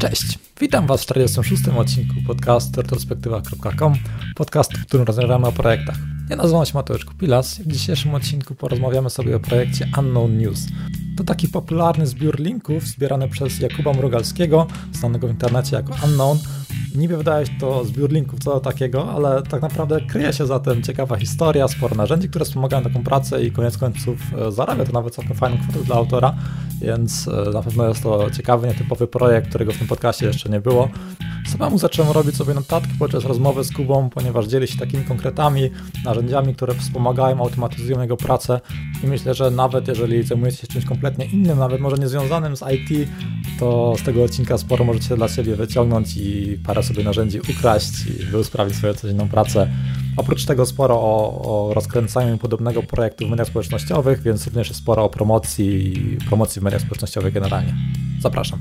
[0.00, 1.68] Cześć, witam Was w 46.
[1.68, 3.94] odcinku podcastu retrospektywa.com,
[4.36, 5.96] podcastu, w którym rozmawiamy o projektach.
[6.30, 10.66] Ja nazywam się Mateusz Kupilas i w dzisiejszym odcinku porozmawiamy sobie o projekcie Unknown News.
[11.16, 16.38] To taki popularny zbiór linków zbierany przez Jakuba Mrugalskiego, znanego w internecie jako Unknown,
[16.94, 20.82] Niby wydaje się to zbiór linków, co takiego, ale tak naprawdę kryje się za tym
[20.82, 25.14] ciekawa historia, sporo narzędzi, które wspomagają taką pracę i koniec końców e, zarabia to nawet
[25.14, 26.34] całkiem fajną kwotę dla autora,
[26.80, 30.60] więc e, na pewno jest to ciekawy, nietypowy projekt, którego w tym podcastie jeszcze nie
[30.60, 30.88] było.
[31.48, 35.70] Samemu zacząłem robić sobie notatki podczas rozmowy z Kubą, ponieważ dzieli się takimi konkretami,
[36.04, 38.60] narzędziami, które wspomagają, automatyzują jego pracę
[39.04, 43.08] i myślę, że nawet jeżeli zajmujecie się czymś kompletnie innym, nawet może niezwiązanym z IT,
[43.58, 47.92] to z tego odcinka sporo możecie dla siebie wyciągnąć i parę sobie narzędzi ukraść
[48.32, 49.70] i usprawnić swoją codzienną pracę.
[50.16, 55.04] Oprócz tego sporo o, o rozkręcaniu podobnego projektu w mediach społecznościowych, więc również jest sporo
[55.04, 55.94] o promocji
[56.28, 57.74] promocji w mediach społecznościowych generalnie.
[58.20, 58.58] Zapraszam.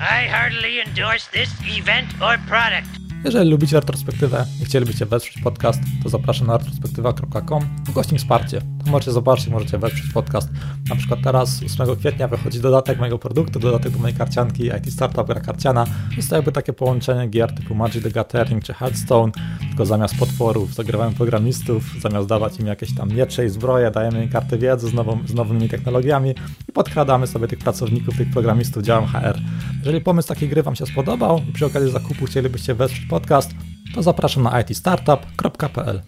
[0.00, 3.06] I heartily endorse this event or product.
[3.24, 8.75] Jeżeli lubicie retrospektywę i chcielibyście wesprzeć podcast, to zapraszam na retrospektywa.com ukośnik wsparcie.
[8.86, 10.48] Możecie zobaczyć, możecie wesprzeć podcast.
[10.88, 15.26] Na przykład teraz 8 kwietnia wychodzi dodatek mojego produktu, dodatek do mojej karcianki IT Startup
[15.26, 15.86] Gra Karciana.
[16.16, 19.32] Jest to jakby takie połączenie gier typu Magic the Gathering czy Hearthstone,
[19.68, 24.28] tylko zamiast potworów zagrywamy programistów, zamiast dawać im jakieś tam miecze i zbroje, dajemy im
[24.28, 26.34] karty wiedzy z, nową, z nowymi technologiami
[26.68, 29.38] i podkradamy sobie tych pracowników, tych programistów działem HR.
[29.78, 33.50] Jeżeli pomysł takiej gry Wam się spodobał i przy okazji zakupu chcielibyście wesprzeć podcast,
[33.94, 36.02] to zapraszam na itstartup.pl.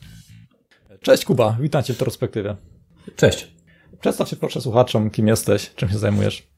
[1.02, 2.56] Cześć Kuba, witam Cię w retrospektywie.
[3.16, 3.54] Cześć.
[4.00, 6.48] Przedstaw się proszę słuchaczom, kim jesteś, czym się zajmujesz.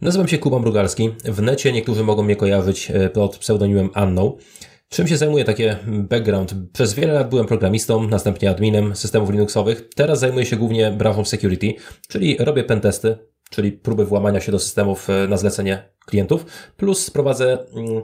[0.00, 1.10] Nazywam się Kuba Mrugalski.
[1.24, 4.36] W necie niektórzy mogą mnie kojarzyć e, pod pseudonimem Anną.
[4.88, 5.44] Czym się zajmuję?
[5.44, 6.54] Takie background.
[6.72, 9.88] Przez wiele lat byłem programistą, następnie adminem systemów Linuxowych.
[9.94, 11.74] Teraz zajmuję się głównie branżą security,
[12.08, 13.18] czyli robię pentesty,
[13.50, 16.44] czyli próby włamania się do systemów e, na zlecenie klientów,
[16.76, 18.02] plus prowadzę mm,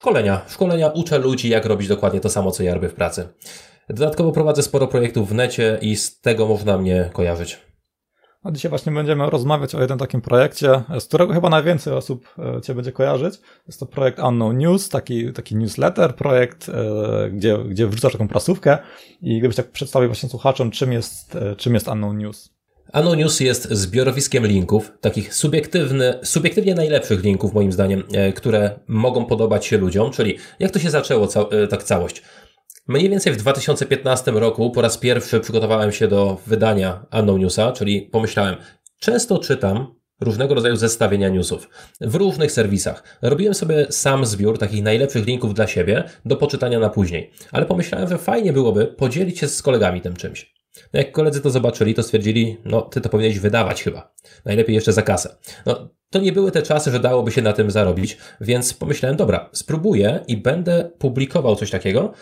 [0.00, 0.42] Szkolenia.
[0.48, 3.28] Szkolenia uczę ludzi, jak robić dokładnie to samo, co ja robię w pracy.
[3.90, 7.68] Dodatkowo prowadzę sporo projektów w necie i z tego można mnie kojarzyć.
[8.42, 12.60] A dzisiaj właśnie będziemy rozmawiać o jednym takim projekcie, z którego chyba najwięcej osób e,
[12.60, 13.34] Cię będzie kojarzyć.
[13.66, 18.78] Jest to projekt Unknown News, taki, taki newsletter, projekt, e, gdzie, gdzie wrzucasz taką prasówkę
[19.22, 22.58] i gdybyś tak przedstawił właśnie słuchaczom, czym jest, e, czym jest Unknown News.
[22.92, 28.02] Anonius jest zbiorowiskiem linków, takich subiektywny, subiektywnie najlepszych linków moim zdaniem,
[28.34, 31.28] które mogą podobać się ludziom, czyli jak to się zaczęło
[31.70, 32.22] tak całość.
[32.88, 38.56] Mniej więcej w 2015 roku po raz pierwszy przygotowałem się do wydania Anonewsa, czyli pomyślałem,
[38.98, 41.68] często czytam różnego rodzaju zestawienia newsów
[42.00, 43.18] w różnych serwisach.
[43.22, 48.08] Robiłem sobie sam zbiór takich najlepszych linków dla siebie do poczytania na później, ale pomyślałem,
[48.08, 50.54] że fajnie byłoby podzielić się z kolegami tym czymś.
[50.92, 54.14] No jak koledzy to zobaczyli, to stwierdzili, no ty to powinieneś wydawać chyba.
[54.44, 55.36] Najlepiej jeszcze za kasę.
[55.66, 59.50] No to nie były te czasy, że dałoby się na tym zarobić, więc pomyślałem, dobra,
[59.52, 62.12] spróbuję i będę publikował coś takiego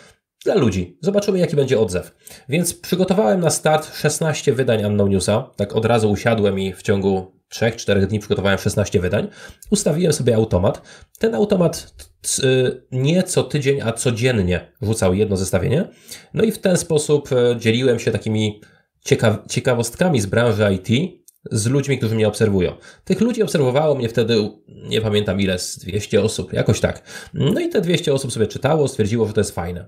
[0.45, 0.97] dla ludzi.
[1.01, 2.15] Zobaczymy, jaki będzie odzew.
[2.49, 5.49] Więc przygotowałem na start 16 wydań Unknown Newsa.
[5.55, 9.27] Tak od razu usiadłem i w ciągu 3-4 dni przygotowałem 16 wydań.
[9.71, 10.81] Ustawiłem sobie automat.
[11.19, 11.93] Ten automat
[12.43, 15.87] y, nie co tydzień, a codziennie rzucał jedno zestawienie.
[16.33, 18.61] No i w ten sposób y, dzieliłem się takimi
[19.05, 21.17] ciekaw ciekawostkami z branży IT
[21.51, 22.73] z ludźmi, którzy mnie obserwują.
[23.03, 27.01] Tych ludzi obserwowało mnie wtedy, nie pamiętam ile, z 200 osób, jakoś tak.
[27.33, 29.87] No i te 200 osób sobie czytało, stwierdziło, że to jest fajne.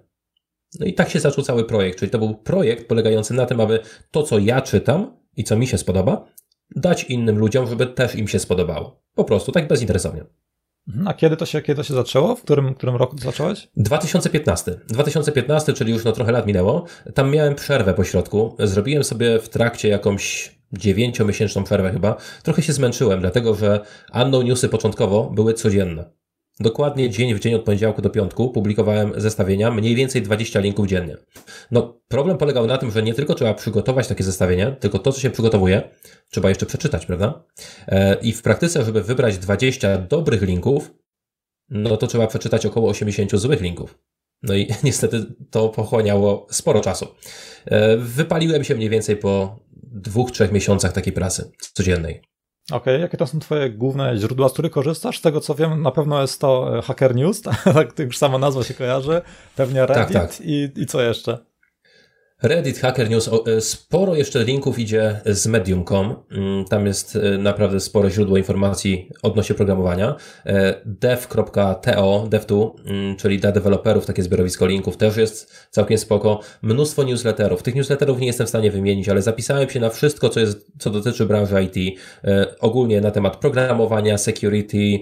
[0.80, 3.80] No i tak się zaczął cały projekt, czyli to był projekt polegający na tym, aby
[4.12, 6.26] to, co ja czytam i co mi się spodoba,
[6.76, 9.02] dać innym ludziom, żeby też im się spodobało.
[9.16, 10.26] Po prostu, tak bezinteresownie.
[10.88, 11.08] Mhm.
[11.08, 12.36] A kiedy to się, kiedy to się zaczęło?
[12.36, 13.68] W którym, którym roku to zacząłeś?
[13.78, 14.80] 2015.
[14.88, 16.86] 2015, czyli już no trochę lat minęło.
[17.14, 18.56] Tam miałem przerwę po środku.
[18.60, 22.16] Zrobiłem sobie w trakcie jakąś dziewięciomiesięczną przerwę chyba.
[22.44, 23.80] Trochę się zmęczyłem, dlatego że
[24.14, 26.19] Unknown Newsy początkowo były codzienne.
[26.60, 31.18] Dokładnie dzień w dzień od poniedziałku do piątku publikowałem zestawienia, mniej więcej 20 linków dziennie.
[31.72, 35.22] No, problem polegał na tym, że nie tylko trzeba przygotować takie zestawienie, tylko to, co
[35.22, 35.90] się przygotowuje,
[36.30, 37.44] trzeba jeszcze przeczytać, prawda?
[37.88, 40.92] E, I w praktyce, żeby wybrać 20 dobrych linków,
[41.70, 44.00] no to trzeba przeczytać około 80 złych linków.
[44.44, 47.08] No i niestety to pochłaniało sporo czasu.
[47.66, 49.60] E, wypaliłem się mniej więcej po
[49.92, 52.29] dwóch, trzech miesiącach takiej pracy codziennej.
[52.72, 53.00] Okej, okay.
[53.00, 55.20] jakie to są twoje główne źródła, z których korzystasz?
[55.20, 57.42] Z tego co wiem, na pewno jest to e, Hacker News,
[57.74, 59.22] tak już sama nazwa się kojarzy,
[59.56, 60.42] pewnie Reddit tak, tak.
[60.42, 61.49] I, i co jeszcze?
[62.44, 66.16] Reddit, Hacker News, e, sporo jeszcze linków idzie z medium.com.
[66.32, 70.16] Mm, tam jest e, naprawdę spore źródło informacji odnośnie programowania.
[70.46, 76.40] E, dev.to, dev2, mm, czyli dla deweloperów, takie zbiorowisko linków też jest całkiem spoko.
[76.62, 77.64] Mnóstwo newsletterów.
[77.64, 80.90] Tych newsletterów nie jestem w stanie wymienić, ale zapisałem się na wszystko, co, jest, co
[80.90, 82.00] dotyczy branży IT.
[82.60, 85.00] Ogólnie na temat programowania, security,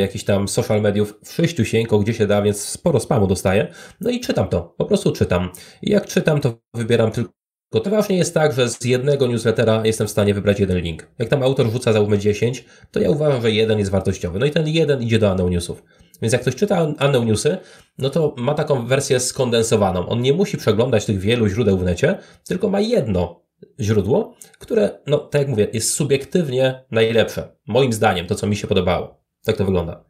[0.00, 1.14] jakichś tam social mediów.
[1.24, 3.68] Wszyściusieńko, gdzie się da, więc sporo spamu dostaję.
[4.00, 4.74] No i czytam to.
[4.76, 5.50] Po prostu czytam.
[5.82, 7.38] I jak czytam, to wybieram tylko
[7.70, 11.06] to ważnie jest tak, że z jednego newslettera jestem w stanie wybrać jeden link.
[11.18, 14.38] Jak tam autor rzuca załóżmy 10, to ja uważam, że jeden jest wartościowy.
[14.38, 15.82] No i ten jeden idzie do Anneł Newsów.
[16.22, 17.58] Więc jak ktoś czyta Anneł Newsy,
[17.98, 20.08] no to ma taką wersję skondensowaną.
[20.08, 23.42] On nie musi przeglądać tych wielu źródeł w necie, tylko ma jedno
[23.80, 27.56] źródło, które, no tak jak mówię, jest subiektywnie najlepsze.
[27.66, 29.24] Moim zdaniem, to co mi się podobało.
[29.44, 30.07] Tak to wygląda.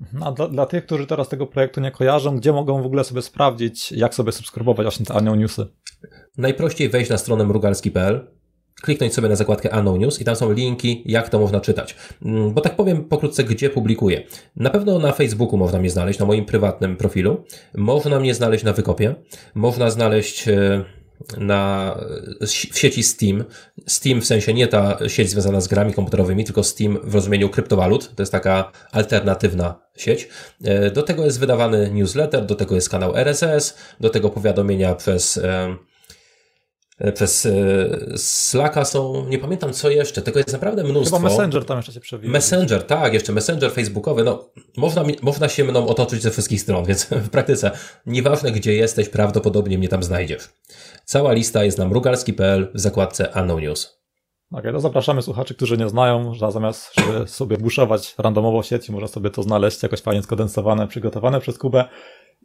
[0.00, 0.22] Mhm.
[0.22, 3.22] A dla, dla, tych, którzy teraz tego projektu nie kojarzą, gdzie mogą w ogóle sobie
[3.22, 5.66] sprawdzić, jak sobie subskrybować właśnie te Anioł Newsy?
[6.38, 8.26] Najprościej wejść na stronę mrugalski.pl,
[8.82, 11.96] kliknąć sobie na zakładkę Anno News i tam są linki, jak to można czytać.
[12.24, 14.22] Mm, bo tak powiem pokrótce, gdzie publikuję.
[14.56, 17.44] Na pewno na Facebooku można mnie znaleźć, na moim prywatnym profilu.
[17.74, 19.14] Można mnie znaleźć na Wykopie.
[19.54, 20.84] Można znaleźć e,
[21.38, 21.96] na,
[22.72, 23.44] w sieci Steam.
[23.86, 28.14] Steam w sensie nie ta sieć związana z grami komputerowymi, tylko Steam w rozumieniu kryptowalut.
[28.14, 30.28] To jest taka alternatywna sieć.
[30.64, 35.40] E, do tego jest wydawany newsletter, do tego jest kanał RSS, do tego powiadomienia przez
[37.14, 37.52] przez e,
[38.16, 41.16] Slacka są, nie pamiętam co jeszcze, tego jest naprawdę mnóstwo.
[41.16, 42.32] Chyba Messenger tam jeszcze się przewija.
[42.32, 47.04] Messenger, tak, jeszcze Messenger facebookowy, no można, można się mną otoczyć ze wszystkich stron, więc
[47.04, 47.70] w praktyce
[48.06, 50.48] nieważne gdzie jesteś, prawdopodobnie mnie tam znajdziesz.
[51.04, 54.00] Cała lista jest na mrugalski.pl w zakładce Unknown News.
[54.50, 58.92] Okej, okay, to zapraszamy słuchaczy, którzy nie znają, że zamiast żeby sobie buszować randomowo sieci,
[58.92, 61.84] można sobie to znaleźć jakoś fajnie skondensowane, przygotowane przez Kubę.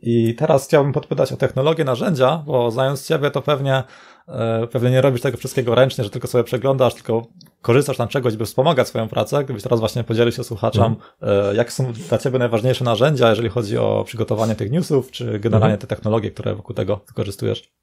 [0.01, 3.83] I teraz chciałbym podpytać o technologię, narzędzia, bo znając Ciebie, to pewnie,
[4.27, 7.27] e, pewnie nie robisz tego wszystkiego ręcznie, że tylko sobie przeglądasz, tylko
[7.61, 9.43] korzystasz tam czegoś, by wspomagać swoją pracę.
[9.43, 11.55] Gdybyś teraz właśnie podzielił się słuchaczom, mhm.
[11.55, 15.79] jak są dla Ciebie najważniejsze narzędzia, jeżeli chodzi o przygotowanie tych newsów, czy generalnie mhm.
[15.79, 17.73] te technologie, które wokół tego wykorzystujesz?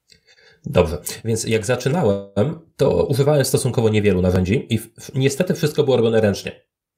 [0.66, 4.78] Dobrze, więc jak zaczynałem, to używałem stosunkowo niewielu narzędzi i
[5.14, 6.52] niestety wszystko było robione ręcznie.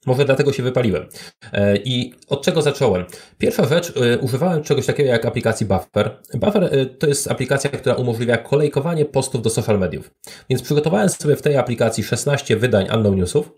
[0.06, 1.06] Może dlatego się wypaliłem.
[1.52, 3.04] E, I od czego zacząłem?
[3.38, 6.20] Pierwsza rzecz, e, używałem czegoś takiego jak aplikacji Buffer.
[6.34, 10.10] Buffer e, to jest aplikacja, która umożliwia kolejkowanie postów do social mediów.
[10.50, 13.50] Więc przygotowałem sobie w tej aplikacji 16 wydań Unknown Newsów.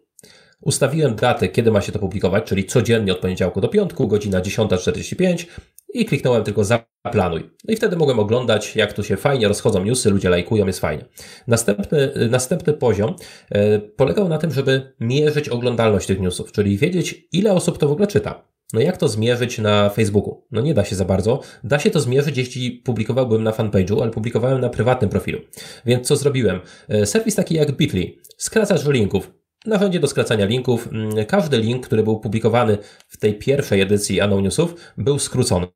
[0.60, 5.46] Ustawiłem datę, kiedy ma się to publikować, czyli codziennie od poniedziałku do piątku, godzina 10.45
[5.94, 6.64] i kliknąłem tylko
[7.06, 7.50] zaplanuj.
[7.68, 11.04] No i wtedy mogłem oglądać, jak tu się fajnie rozchodzą newsy, ludzie lajkują, jest fajnie.
[11.46, 13.14] Następny, następny poziom
[13.50, 17.92] e, polegał na tym, żeby mierzyć oglądalność tych newsów, czyli wiedzieć, ile osób to w
[17.92, 18.44] ogóle czyta.
[18.72, 20.44] No jak to zmierzyć na Facebooku?
[20.50, 21.40] No nie da się za bardzo.
[21.64, 25.40] Da się to zmierzyć, jeśli publikowałbym na fanpage'u, ale publikowałem na prywatnym profilu.
[25.86, 26.60] Więc co zrobiłem?
[26.88, 28.14] E, serwis taki jak Bitly.
[28.38, 29.30] Skracasz linków.
[29.66, 30.88] Narzędzie do skracania linków.
[30.92, 35.66] Mm, każdy link, który był publikowany w tej pierwszej edycji Anno Newsów, był skrócony.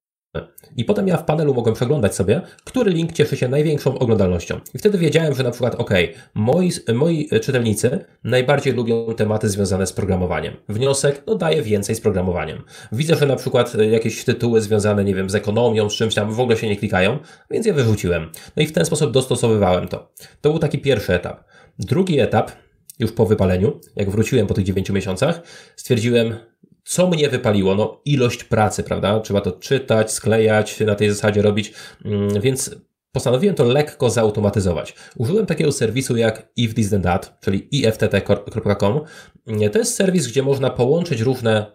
[0.76, 4.60] I potem ja w panelu mogłem przeglądać sobie, który link cieszy się największą oglądalnością.
[4.74, 5.90] I wtedy wiedziałem, że na przykład, ok,
[6.34, 10.56] moi, moi czytelnicy najbardziej lubią tematy związane z programowaniem.
[10.68, 12.62] Wniosek, no daje więcej z programowaniem.
[12.92, 16.40] Widzę, że na przykład jakieś tytuły związane, nie wiem, z ekonomią, z czymś tam w
[16.40, 17.18] ogóle się nie klikają,
[17.50, 18.30] więc je wyrzuciłem.
[18.56, 20.12] No i w ten sposób dostosowywałem to.
[20.40, 21.44] To był taki pierwszy etap.
[21.78, 22.52] Drugi etap,
[22.98, 25.40] już po wypaleniu, jak wróciłem po tych 9 miesiącach,
[25.76, 26.34] stwierdziłem,
[26.90, 27.74] co mnie wypaliło?
[27.74, 29.20] No, ilość pracy, prawda?
[29.20, 31.72] Trzeba to czytać, sklejać, na tej zasadzie robić,
[32.04, 32.76] mm, więc
[33.12, 34.94] postanowiłem to lekko zautomatyzować.
[35.16, 39.00] Użyłem takiego serwisu jak if this then that, czyli iftt.com.
[39.72, 41.66] To jest serwis, gdzie można połączyć różne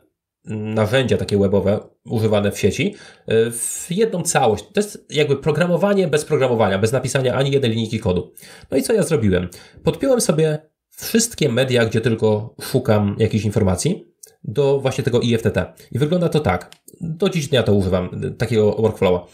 [0.45, 2.95] narzędzia takie webowe używane w sieci
[3.31, 4.63] y, w jedną całość.
[4.73, 8.33] To jest jakby programowanie bez programowania, bez napisania ani jednej linijki kodu.
[8.71, 9.49] No i co ja zrobiłem?
[9.83, 14.14] Podpiąłem sobie wszystkie media, gdzie tylko szukam jakichś informacji
[14.47, 15.57] do właśnie tego IFTT.
[15.91, 16.75] I wygląda to tak.
[17.01, 19.27] Do dziś dnia to używam, takiego workflowa.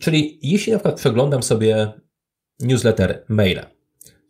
[0.00, 1.92] Czyli jeśli na przykład przeglądam sobie
[2.60, 3.66] newsletter, maile,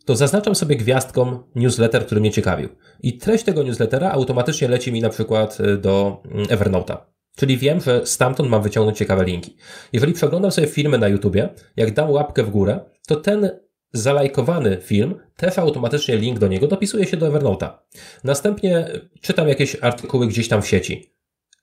[0.05, 2.69] to zaznaczam sobie gwiazdką newsletter, który mnie ciekawił.
[3.03, 6.97] I treść tego newslettera automatycznie leci mi na przykład y, do mm, Evernote'a.
[7.35, 9.57] Czyli wiem, że stamtąd mam wyciągnąć ciekawe linki.
[9.93, 13.49] Jeżeli przeglądam sobie filmy na YouTubie, jak dam łapkę w górę, to ten
[13.97, 17.69] zalajkowany film, też automatycznie link do niego dopisuje się do Evernote'a.
[18.23, 18.87] Następnie
[19.21, 21.13] czytam jakieś artykuły gdzieś tam w sieci.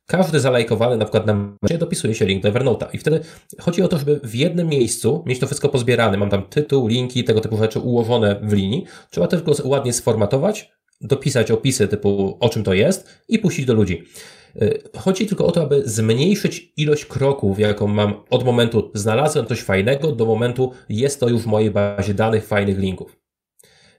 [0.06, 2.86] Każdy zalajkowany na przykład na mecie dopisuje się link do Evernote'a.
[2.92, 3.20] I wtedy
[3.60, 6.16] chodzi o to, żeby w jednym miejscu mieć to wszystko pozbierane.
[6.16, 8.84] Mam tam tytuł, linki, tego typu rzeczy ułożone w linii.
[9.10, 14.04] Trzeba tylko ładnie sformatować, dopisać opisy typu o czym to jest i puścić do ludzi.
[14.96, 20.12] Chodzi tylko o to, aby zmniejszyć ilość kroków, jaką mam od momentu znalazłem coś fajnego
[20.12, 23.16] do momentu jest to już w mojej bazie danych fajnych linków.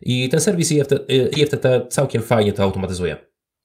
[0.01, 0.93] I ten serwis IFTT,
[1.37, 3.17] IFTT całkiem fajnie to automatyzuje.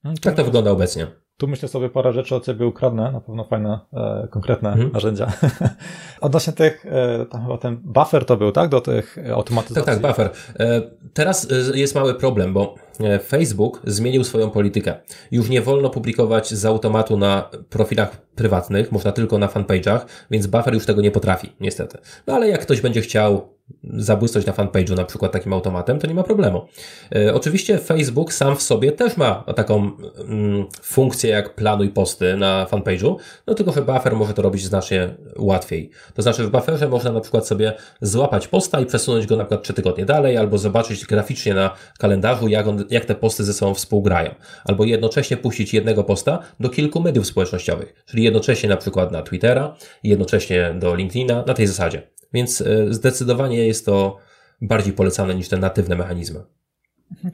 [0.04, 1.06] No, tak to wygląda obecnie.
[1.36, 4.92] Tu myślę sobie parę rzeczy od ciebie ukradnę, na pewno fajne, e, konkretne hmm.
[4.92, 5.32] narzędzia.
[6.20, 8.68] Odnośnie tych, e, tam chyba ten buffer to był, tak?
[8.68, 9.86] Do tych automatyzacji.
[9.86, 10.30] Tak, tak, buffer.
[10.58, 10.82] E,
[11.14, 12.74] teraz e, jest mały problem, bo
[13.26, 14.94] Facebook zmienił swoją politykę.
[15.30, 20.74] Już nie wolno publikować z automatu na profilach prywatnych, można tylko na fanpage'ach, więc buffer
[20.74, 21.98] już tego nie potrafi, niestety.
[22.26, 23.48] No ale jak ktoś będzie chciał
[23.84, 26.66] zabłysnąć na fanpage'u na przykład takim automatem, to nie ma problemu.
[27.14, 32.66] E, oczywiście Facebook sam w sobie też ma taką mm, funkcję jak planuj posty na
[32.70, 33.16] fanpage'u,
[33.46, 35.90] no tylko że buffer może to robić znacznie łatwiej.
[36.14, 39.62] To znaczy w bufferze można na przykład sobie złapać posta i przesunąć go na przykład
[39.62, 43.74] trzy tygodnie dalej, albo zobaczyć graficznie na kalendarzu, jak, on, jak te posty ze sobą
[43.74, 44.34] współgrają.
[44.64, 49.76] Albo jednocześnie puścić jednego posta do kilku mediów społecznościowych, czyli jednocześnie na przykład na Twittera,
[50.02, 52.02] jednocześnie do LinkedIna, na tej zasadzie.
[52.32, 54.16] Więc e, zdecydowanie jest to
[54.60, 56.42] bardziej polecane niż te natywne mechanizmy.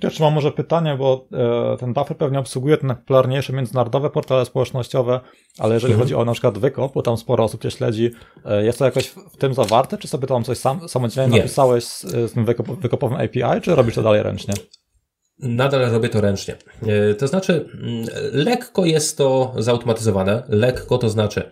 [0.02, 1.26] Jeszcze mam może pytanie, bo
[1.74, 5.20] e, ten buffer pewnie obsługuje te najpopularniejsze międzynarodowe portale społecznościowe,
[5.58, 6.04] ale jeżeli mhm.
[6.04, 8.10] chodzi o na przykład wykop, bo tam sporo osób cię śledzi,
[8.44, 11.38] e, jest to jakoś w tym zawarte, czy sobie tam coś sam, samodzielnie Nie.
[11.38, 14.54] napisałeś z, z tym wykop, wykopowym API, czy robisz to dalej ręcznie?
[15.38, 16.56] Nadal robię to ręcznie.
[17.18, 20.42] To znaczy, mm, lekko jest to zautomatyzowane.
[20.48, 21.50] Lekko to znaczy,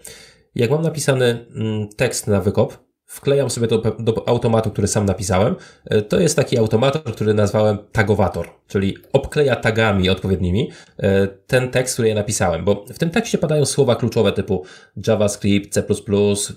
[0.55, 5.57] jak mam napisany mm, tekst na wykop, wklejam sobie to do automatu, który sam napisałem.
[5.85, 11.95] E, to jest taki automator, który nazwałem tagowator, czyli obkleja tagami odpowiednimi e, ten tekst,
[11.95, 14.64] który ja napisałem, bo w tym tekście padają słowa kluczowe typu
[15.07, 15.85] JavaScript, C++,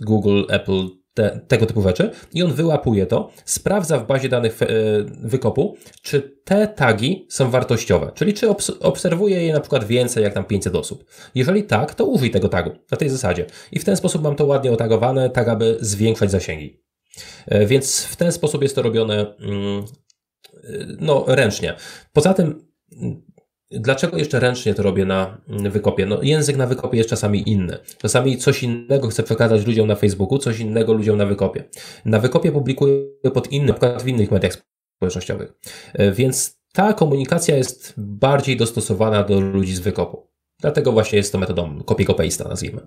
[0.02, 4.68] Google, Apple, te, tego typu rzeczy i on wyłapuje to, sprawdza w bazie danych e,
[5.22, 10.46] wykopu, czy te tagi są wartościowe, czyli czy obserwuje je na przykład więcej jak tam
[10.46, 11.06] 500 osób.
[11.36, 13.46] Jeżeli tak, to użyj tego tagu na tej zasadzie.
[13.72, 16.84] I w ten sposób mam to ładnie otagowane, tak aby zwiększać zasięgi.
[17.48, 19.86] E, więc w ten sposób jest to robione mm,
[20.54, 20.70] e,
[21.00, 21.76] no, ręcznie.
[22.14, 22.68] Poza tym
[23.72, 26.06] Dlaczego jeszcze ręcznie to robię na wykopie?
[26.06, 27.78] No, język na wykopie jest czasami inny.
[27.98, 31.64] Czasami coś innego chcę przekazać ludziom na Facebooku, coś innego ludziom na wykopie.
[32.06, 34.54] Na wykopie publikuję pod innym, na przykład w innych mediach
[34.98, 35.54] społecznościowych.
[35.94, 40.28] E, więc ta komunikacja jest bardziej dostosowana do ludzi z wykopu.
[40.62, 42.82] Dlatego właśnie jest to metodą copy-paste'a, nazwijmy.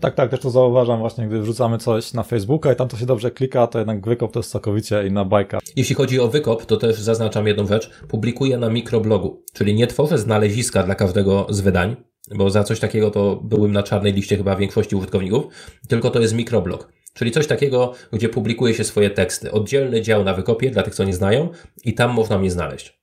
[0.00, 3.06] Tak, tak, też to zauważam właśnie, gdy wrzucamy coś na Facebooka i tam to się
[3.06, 5.58] dobrze klika, to jednak wykop to jest całkowicie inna bajka.
[5.76, 7.90] Jeśli chodzi o wykop, to też zaznaczam jedną rzecz.
[8.08, 11.96] Publikuję na mikroblogu, czyli nie tworzę znaleziska dla każdego z wydań,
[12.34, 15.44] bo za coś takiego to byłem na czarnej liście chyba większości użytkowników,
[15.88, 16.92] tylko to jest mikroblog.
[17.14, 19.52] Czyli coś takiego, gdzie publikuje się swoje teksty.
[19.52, 21.48] Oddzielny dział na wykopie dla tych, co nie znają
[21.84, 23.00] i tam można mnie znaleźć.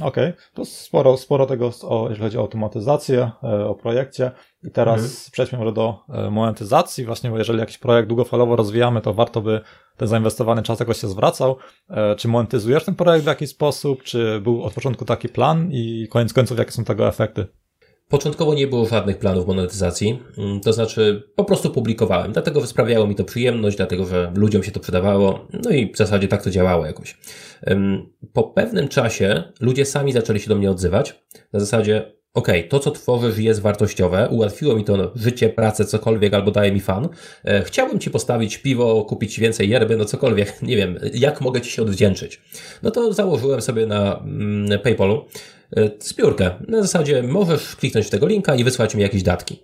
[0.00, 0.42] Okej, okay.
[0.54, 4.30] to sporo, sporo tego, o, jeżeli chodzi o automatyzację, e, o projekcie.
[4.64, 5.16] I teraz mhm.
[5.32, 7.04] przejdźmy może do e, monetyzacji.
[7.04, 9.60] Właśnie, bo jeżeli jakiś projekt długofalowo rozwijamy, to warto by
[9.96, 11.56] ten zainwestowany czas jakoś się zwracał.
[11.90, 14.02] E, czy monetyzujesz ten projekt w jakiś sposób?
[14.02, 17.46] Czy był od początku taki plan i koniec końców jakie są tego efekty?
[18.08, 23.14] Początkowo nie było żadnych planów monetyzacji, mm, to znaczy po prostu publikowałem, dlatego sprawiało mi
[23.14, 26.86] to przyjemność, dlatego że ludziom się to przydawało, no i w zasadzie tak to działało
[26.86, 27.18] jakoś.
[28.32, 32.90] Po pewnym czasie ludzie sami zaczęli się do mnie odzywać, na zasadzie, ok, to co
[32.90, 37.08] tworzysz jest wartościowe, ułatwiło mi to życie, pracę, cokolwiek, albo daje mi fan.
[37.44, 41.70] E, chciałbym ci postawić piwo, kupić więcej yerby, no cokolwiek, nie wiem, jak mogę ci
[41.70, 42.40] się odwdzięczyć.
[42.82, 45.24] No to założyłem sobie na mm, PayPalu
[45.76, 46.50] E, zbiórkę.
[46.68, 49.62] Na zasadzie możesz kliknąć w tego linka i wysłać mi jakieś datki.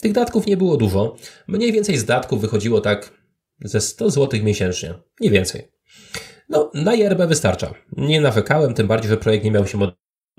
[0.00, 1.16] Tych datków nie było dużo.
[1.48, 3.12] Mniej więcej z datków wychodziło tak
[3.60, 4.94] ze 100 zł miesięcznie.
[5.20, 5.68] Nie więcej.
[6.48, 7.74] No, na yerbę wystarcza.
[7.96, 9.78] Nie nawykałem, tym bardziej, że projekt nie miał się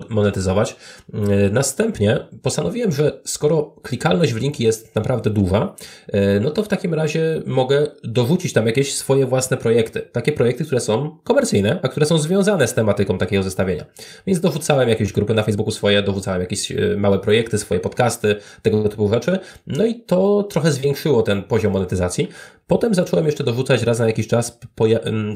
[0.08, 0.76] monetyzować.
[1.14, 1.18] E,
[1.50, 5.74] następnie postanowiłem, że skoro klikalność w linki jest naprawdę duża,
[6.08, 10.00] e, no to w takim razie mogę dorzucić tam jakieś swoje własne projekty.
[10.12, 13.84] Takie projekty, które są komercyjne, a które są związane z tematyką takiego zestawienia.
[14.26, 18.88] Więc dorzucałem jakieś grupy na Facebooku swoje, dorzucałem jakieś e, małe projekty, swoje podcasty, tego
[18.88, 19.38] typu rzeczy.
[19.66, 22.28] No i to trochę zwiększyło ten poziom monetyzacji.
[22.66, 24.58] Potem zacząłem jeszcze dorzucać raz na jakiś czas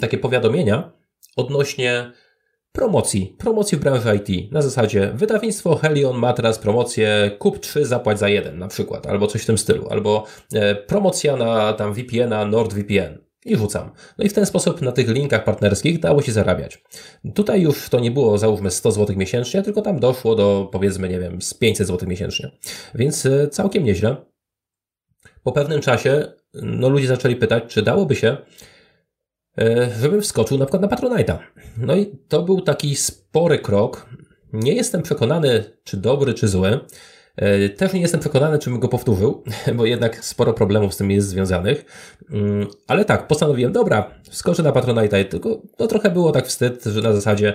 [0.01, 0.93] takie powiadomienia
[1.37, 2.13] odnośnie
[2.73, 4.53] promocji, promocji w branży IT.
[4.53, 9.27] Na zasadzie wydawnictwo Helion ma teraz promocję kup 3, zapłać za jeden na przykład, albo
[9.27, 10.25] coś w tym stylu, albo
[10.55, 13.19] e, promocja na tam VPN-a NordVPN.
[13.45, 13.91] I rzucam.
[14.19, 16.83] No i w ten sposób na tych linkach partnerskich dało się zarabiać.
[17.35, 21.21] Tutaj już to nie było załóżmy 100 zł miesięcznie, tylko tam doszło do powiedzmy, nie
[21.21, 22.51] wiem, z 500 zł miesięcznie.
[22.95, 24.17] Więc e, całkiem nieźle.
[25.43, 28.37] Po pewnym czasie no ludzie zaczęli pytać, czy dałoby się
[30.01, 31.39] żebym wskoczył na przykład na Patronite'a.
[31.79, 34.09] No i to był taki spory krok.
[34.53, 36.81] Nie jestem przekonany, czy dobry, czy zły,
[37.41, 39.45] E, też nie jestem przekonany, czy bym go powtórzył,
[39.77, 41.85] bo jednak sporo problemów z tym jest związanych.
[42.31, 47.01] Mm, ale tak, postanowiłem, dobra, skoczę na Patronite, tylko no, trochę było tak wstyd, że
[47.01, 47.55] na zasadzie,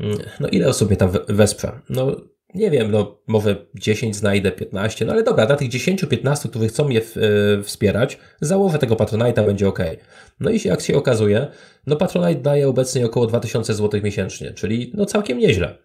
[0.00, 1.72] mm, no ile osób mnie tam wesprze?
[1.88, 2.16] No
[2.54, 6.84] nie wiem, no może 10 znajdę, 15, no ale dobra, dla tych 10-15, którzy chcą
[6.84, 9.78] mnie e, wspierać, założę tego Patronite'a, będzie ok.
[10.40, 11.46] No i jak się okazuje,
[11.86, 15.78] no Patronite daje obecnie około 2000 zł miesięcznie, czyli no całkiem nieźle.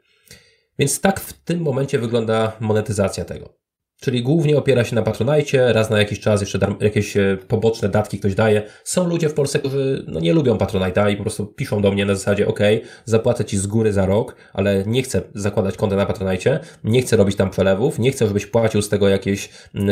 [0.79, 3.58] Więc tak w tym momencie wygląda monetyzacja tego.
[4.01, 8.19] Czyli głównie opiera się na Patronite, raz na jakiś czas jeszcze jakieś e, poboczne datki
[8.19, 8.63] ktoś daje.
[8.83, 12.05] Są ludzie w Polsce, którzy no, nie lubią Patronite'a i po prostu piszą do mnie
[12.05, 12.59] na zasadzie OK,
[13.05, 17.17] zapłacę Ci z góry za rok, ale nie chcę zakładać konta na Patronite, nie chcę
[17.17, 19.49] robić tam przelewów, nie chcę, żebyś płacił z tego jakieś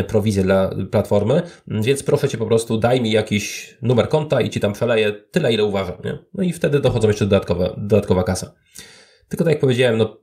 [0.07, 4.59] prowizje dla platformy, więc proszę Cię po prostu daj mi jakiś numer konta i Ci
[4.59, 5.95] tam przeleję tyle, ile uważam.
[6.05, 6.17] Nie?
[6.33, 8.53] No i wtedy dochodzą jeszcze dodatkowe, dodatkowa kasa.
[9.29, 10.17] Tylko tak jak powiedziałem, no,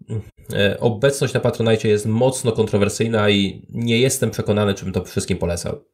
[0.52, 5.38] e, obecność na Patronite jest mocno kontrowersyjna i nie jestem przekonany, czy bym to wszystkim
[5.38, 5.84] polecał.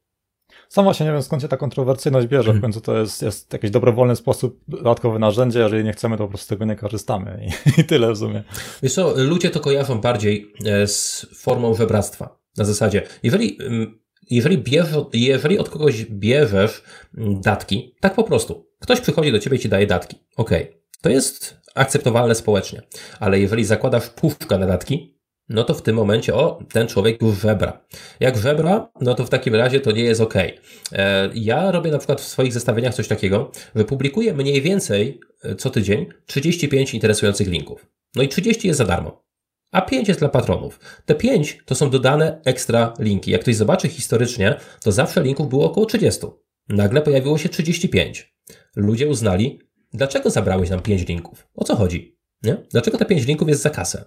[0.68, 2.52] Sam właśnie nie wiem, skąd się ta kontrowersyjność bierze.
[2.52, 2.62] W mhm.
[2.62, 5.58] końcu to jest, jest jakiś dobrowolny sposób, dodatkowe narzędzie.
[5.58, 7.46] Jeżeli nie chcemy, to po prostu tego nie korzystamy.
[7.46, 8.44] I, i tyle w sumie.
[8.82, 12.40] Wiesz co, ludzie to kojarzą bardziej e, z formą żebractwa.
[12.56, 13.98] Na zasadzie, jeżeli, mm,
[14.30, 14.64] jeżeli,
[15.12, 16.82] jeżeli od kogoś bierzesz
[17.18, 20.16] mm, datki, tak po prostu, ktoś przychodzi do ciebie i ci daje datki.
[20.36, 20.50] ok,
[21.02, 22.83] to jest akceptowalne społecznie.
[23.21, 27.40] Ale jeżeli zakładasz puszkę na datki, no to w tym momencie, o, ten człowiek już
[27.40, 27.87] żebra.
[28.21, 30.35] Jak żebra, no to w takim razie to nie jest ok.
[30.92, 35.54] E, ja robię na przykład w swoich zestawieniach coś takiego, że publikuję mniej więcej e,
[35.54, 37.87] co tydzień 35 interesujących linków.
[38.16, 39.25] No i 30 jest za darmo.
[39.73, 40.80] A 5 jest dla patronów.
[41.07, 43.30] Te 5 to są dodane ekstra linki.
[43.30, 46.26] Jak ktoś zobaczy historycznie, to zawsze linków było około 30.
[46.69, 48.35] Nagle pojawiło się 35.
[48.76, 49.61] Ludzie uznali,
[49.92, 51.49] Dlaczego zabrałeś nam 5 linków?
[51.54, 52.18] O co chodzi?
[52.42, 52.56] Nie?
[52.70, 54.04] Dlaczego te 5 linków jest za kasę?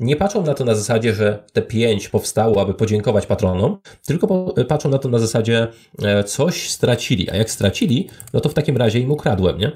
[0.00, 4.88] Nie patrzą na to na zasadzie, że te 5 powstało, aby podziękować patronom, tylko patrzą
[4.88, 5.68] na to na zasadzie
[6.02, 9.72] e, coś stracili, a jak stracili, no to w takim razie im ukradłem, nie?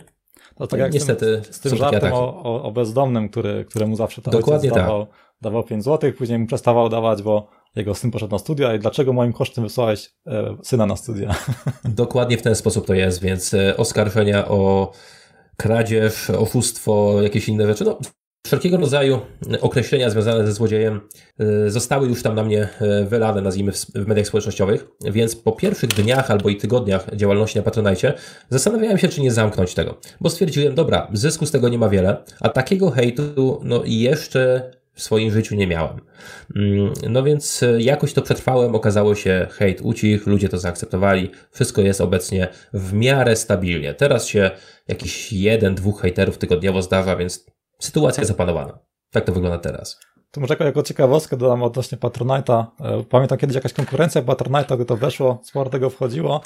[0.58, 4.30] To tak jak niestety z tym, z żartem o, o, bezdomnym, który, któremu zawsze to
[4.30, 5.14] Dokładnie dawał, tak.
[5.40, 9.12] dawał 5 zł, później mu przestawał dawać, bo jego syn poszedł na studia i dlaczego
[9.12, 11.34] moim kosztem wysłałeś e, syna na studia?
[11.84, 14.92] Dokładnie w ten sposób to jest, więc e, oskarżenia o
[15.60, 17.84] kradzież, oszustwo, jakieś inne rzeczy.
[17.84, 17.98] No,
[18.46, 19.20] wszelkiego rodzaju
[19.60, 21.00] określenia związane ze złodziejem
[21.38, 25.90] e, zostały już tam na mnie e, wylane, nazwijmy w mediach społecznościowych, więc po pierwszych
[25.90, 28.14] dniach albo i tygodniach działalności na Patronite
[28.50, 32.16] zastanawiałem się, czy nie zamknąć tego, bo stwierdziłem, dobra, zysku z tego nie ma wiele,
[32.40, 36.00] a takiego hejtu no jeszcze w swoim życiu nie miałem.
[36.56, 41.82] Mm, no więc e, jakoś to przetrwałem, okazało się hejt ucichł, ludzie to zaakceptowali, wszystko
[41.82, 43.94] jest obecnie w miarę stabilnie.
[43.94, 44.50] Teraz się
[44.88, 47.46] jakiś jeden, dwóch hejterów tygodniowo zdarza, więc
[47.80, 48.78] sytuacja jest opanowana.
[49.10, 50.00] Tak to wygląda teraz.
[50.30, 52.64] To może jako ciekawostkę dodam odnośnie Patronite'a.
[52.80, 56.42] E, pamiętam kiedyś jakaś konkurencja Patronite'a, gdy to weszło, sporo tego wchodziło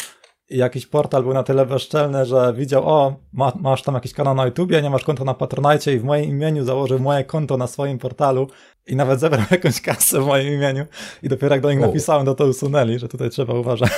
[0.50, 4.46] jakiś portal był na tyle bezczelny, że widział, o, ma, masz tam jakiś kanał na
[4.46, 7.98] YouTubie, nie masz konta na Patronite i w moim imieniu założył moje konto na swoim
[7.98, 8.48] portalu
[8.87, 10.87] i nawet zebrał jakąś kasę w moim imieniu
[11.22, 13.90] i dopiero jak do nich napisałem, to to usunęli, że tutaj trzeba uważać.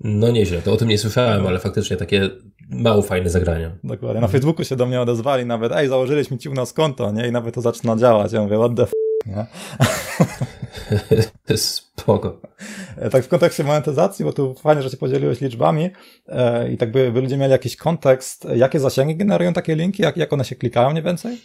[0.00, 2.30] No nieźle, to o tym nie słyszałem, ale faktycznie takie
[2.70, 3.70] mało fajne zagrania.
[3.84, 4.20] Dokładnie.
[4.20, 7.28] Na Facebooku się do mnie odezwali nawet, ej, założyliśmy ci u nas konto, nie?
[7.28, 8.32] I nawet to zaczyna działać.
[8.32, 8.92] Ja mówię, what the f***,
[9.26, 9.46] nie?
[11.56, 12.40] Spoko.
[12.96, 15.90] E, tak w kontekście monetyzacji, bo tu fajnie, że się podzieliłeś liczbami
[16.28, 20.16] e, i tak by, by ludzie mieli jakiś kontekst, jakie zasięgi generują takie linki, jak,
[20.16, 21.38] jak one się klikają mniej więcej?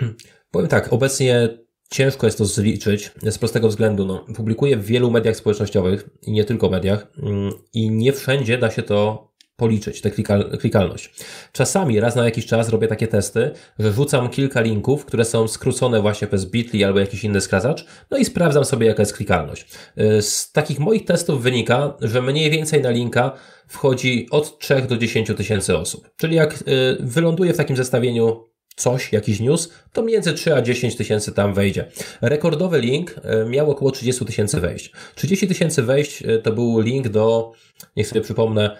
[0.50, 1.48] Powiem tak, obecnie
[1.90, 4.04] ciężko jest to zliczyć z prostego względu.
[4.04, 8.70] No, publikuję w wielu mediach społecznościowych i nie tylko mediach mm, i nie wszędzie da
[8.70, 11.10] się to policzyć, tę klikal klikalność.
[11.52, 16.00] Czasami raz na jakiś czas robię takie testy, że rzucam kilka linków, które są skrócone
[16.00, 19.66] właśnie przez Bitly albo jakiś inny skracacz, no i sprawdzam sobie jaka jest klikalność.
[19.98, 23.32] Y, z takich moich testów wynika, że mniej więcej na linka
[23.66, 26.10] wchodzi od 3 do 10 tysięcy osób.
[26.16, 30.96] Czyli jak y, wyląduje w takim zestawieniu coś, jakiś news, to między 3 a 10
[30.96, 31.90] tysięcy tam wejdzie.
[32.20, 34.92] Rekordowy link y, miał około 30 tysięcy wejść.
[35.14, 37.52] 30 tysięcy wejść to był link do,
[37.96, 38.76] niech sobie przypomnę,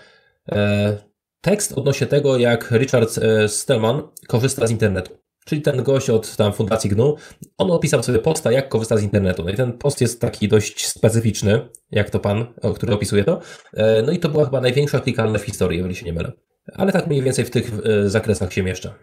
[1.41, 5.19] tekst odnośnie tego, jak Richard e, Stallman korzysta z internetu.
[5.45, 7.17] Czyli ten gość od tam Fundacji GNU,
[7.59, 9.45] on opisał sobie posta, jak korzysta z internetu.
[9.45, 13.41] No i ten post jest taki dość specyficzny, jak to pan, który opisuje to.
[13.75, 16.33] E, no i to była chyba największa klikalność w historii, jeżeli się nie mylę.
[16.75, 17.71] Ale tak mniej więcej w tych
[18.07, 18.95] zakresach się mieszczę.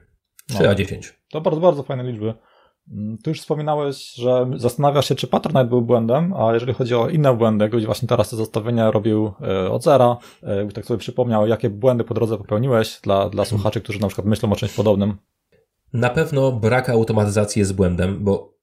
[0.49, 0.69] 3 no.
[0.69, 1.19] a 10.
[1.31, 2.33] To bardzo, bardzo fajne liczby.
[2.91, 7.09] Mm, tu już wspominałeś, że zastanawiasz się, czy Patronite był błędem, a jeżeli chodzi o
[7.09, 11.47] inne błędy, gdyś właśnie teraz te zestawienia robił e, od zera, e, tak sobie przypomniał,
[11.47, 15.17] jakie błędy po drodze popełniłeś dla, dla słuchaczy, którzy na przykład myślą o czymś podobnym.
[15.93, 18.53] Na pewno brak automatyzacji jest błędem, bo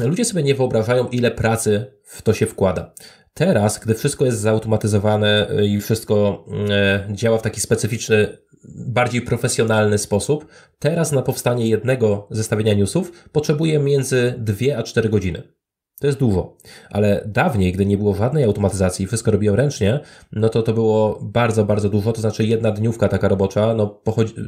[0.00, 2.92] ludzie sobie nie wyobrażają, ile pracy w to się wkłada.
[3.34, 10.46] Teraz, gdy wszystko jest zautomatyzowane i wszystko e, działa w taki specyficzny, bardziej profesjonalny sposób,
[10.78, 15.57] teraz na powstanie jednego zestawienia newsów potrzebuje między 2 a 4 godziny.
[16.00, 16.56] To jest dużo,
[16.90, 20.00] ale dawniej, gdy nie było żadnej automatyzacji wszystko robiłem ręcznie,
[20.32, 24.00] no to to było bardzo, bardzo dużo, to znaczy jedna dniówka taka robocza, no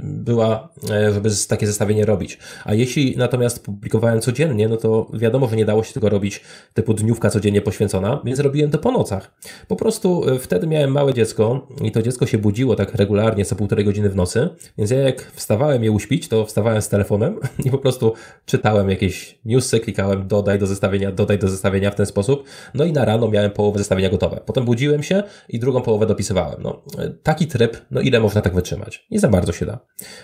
[0.03, 2.39] była, e, żeby takie zestawienie robić.
[2.65, 6.41] A jeśli natomiast publikowałem codziennie, no to wiadomo, że nie dało się tego robić
[6.75, 9.31] typu dniówka codziennie poświęcona, więc robiłem to po nocach.
[9.69, 13.57] Po prostu e, wtedy miałem małe dziecko i to dziecko się budziło tak regularnie co
[13.57, 17.71] półtorej godziny w nocy, więc ja jak wstawałem je uśpić, to wstawałem z telefonem i
[17.71, 18.13] po prostu
[18.47, 22.45] czytałem jakieś newsy, klikałem dodaj do zestawienia, dodaj do zestawienia w ten sposób.
[22.75, 24.41] No i na rano miałem połowę zestawienia gotowe.
[24.47, 26.63] Potem budziłem się i drugą połowę dopisywałem.
[26.63, 26.83] No,
[27.23, 29.07] taki tryb, no ile można tak wytrzymać?
[29.11, 29.79] Nie za bardzo się da.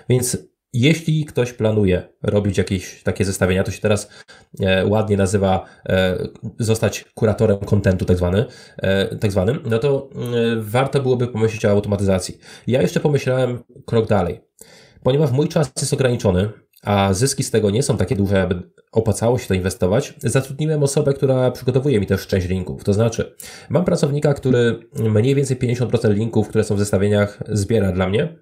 [0.08, 0.38] Więc
[0.72, 4.10] jeśli ktoś planuje robić jakieś takie zestawienia, to się teraz
[4.60, 6.18] e, ładnie nazywa e,
[6.58, 8.44] zostać kuratorem kontentu tak, zwany,
[8.76, 10.16] e, tak zwanym, no to e,
[10.60, 12.38] warto byłoby pomyśleć o automatyzacji.
[12.66, 14.40] Ja jeszcze pomyślałem krok dalej.
[15.02, 16.50] Ponieważ mój czas jest ograniczony,
[16.86, 21.12] a zyski z tego nie są takie duże, aby opłacało się to inwestować, zatrudniłem osobę,
[21.12, 22.84] która przygotowuje mi też część linków.
[22.84, 23.34] To znaczy,
[23.70, 28.38] mam pracownika, który mniej więcej 50% linków, które są w zestawieniach, zbiera dla mnie,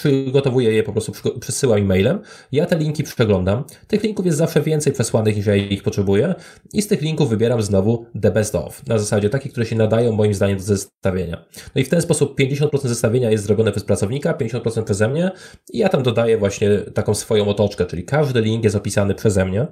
[0.00, 2.18] przygotowuję je po prostu, przesyłam e-mailem.
[2.52, 3.64] Ja te linki przeglądam.
[3.86, 6.34] Tych linków jest zawsze więcej przesłanych niż ja ich potrzebuję
[6.72, 8.86] i z tych linków wybieram znowu the best of.
[8.86, 11.44] Na zasadzie takie, które się nadają moim zdaniem do zestawienia.
[11.74, 15.30] No i w ten sposób 50% zestawienia jest zrobione przez pracownika, 50% przeze mnie
[15.72, 19.60] i ja tam dodaję właśnie taką swoją otoczkę, czyli każdy link jest opisany przeze mnie
[19.60, 19.66] e,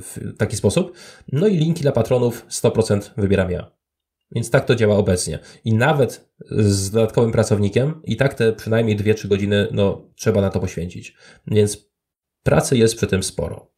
[0.00, 0.92] w taki sposób.
[1.32, 3.73] No i linki dla patronów 100% wybieram ja.
[4.34, 5.38] Więc tak to działa obecnie.
[5.64, 10.60] I nawet z dodatkowym pracownikiem, i tak te przynajmniej 2-3 godziny no, trzeba na to
[10.60, 11.16] poświęcić.
[11.46, 11.90] Więc
[12.42, 13.74] pracy jest przy tym sporo.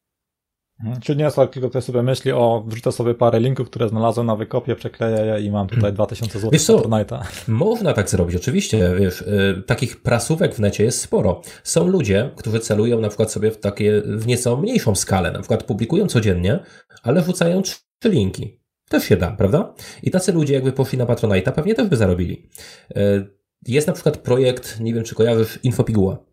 [0.80, 1.00] Mhm.
[1.00, 4.26] Czyli nie jest tak, tylko ktoś sobie myśli, o, wrzucę sobie parę linków, które znalazłem
[4.26, 7.22] na wykopie, przekleję je i mam tutaj 2000 zł Patronite'a.
[7.48, 11.40] Można tak zrobić, oczywiście, wiesz, y, takich prasówek w necie jest sporo.
[11.64, 15.64] Są ludzie, którzy celują na przykład sobie w takie, w nieco mniejszą skalę, na przykład
[15.64, 16.58] publikują codziennie,
[17.02, 18.65] ale wrzucają trzy linki.
[18.88, 19.74] Też się da, prawda?
[20.02, 22.48] I tacy ludzie jakby poszli na Patronite'a, pewnie też by zarobili.
[22.96, 23.26] E,
[23.68, 26.26] jest na przykład projekt, nie wiem czy kojarzysz, Infopiguła.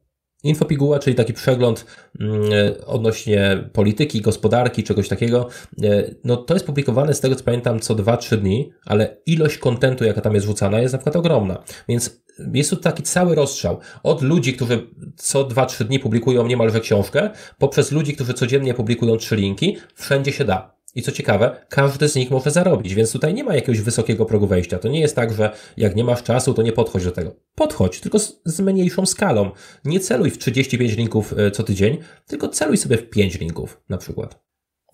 [0.43, 1.85] Infopiguła, czyli taki przegląd
[2.19, 2.41] mm,
[2.85, 5.47] odnośnie polityki, gospodarki, czegoś takiego.
[5.83, 10.03] E, no to jest publikowane z tego co pamiętam co 2-3 dni, ale ilość kontentu,
[10.03, 11.63] jaka tam jest rzucana, jest na przykład ogromna.
[11.89, 13.79] Więc jest tu taki cały rozstrzał.
[14.03, 14.87] Od ludzi, którzy
[15.17, 20.45] co 2-3 dni publikują niemalże książkę, poprzez ludzi, którzy codziennie publikują trzy linki, wszędzie się
[20.45, 20.82] da.
[20.95, 24.47] I co ciekawe, każdy z nich może zarobić, więc tutaj nie ma jakiegoś wysokiego progu
[24.47, 24.79] wejścia.
[24.79, 27.35] To nie jest tak, że jak nie masz czasu, to nie podchodź do tego.
[27.55, 29.51] Podchodź, tylko z, z mniejszą skalą.
[29.85, 33.97] Nie celuj w 35 linków e, co tydzień, tylko celuj sobie w 5 linków na
[33.97, 34.43] przykład.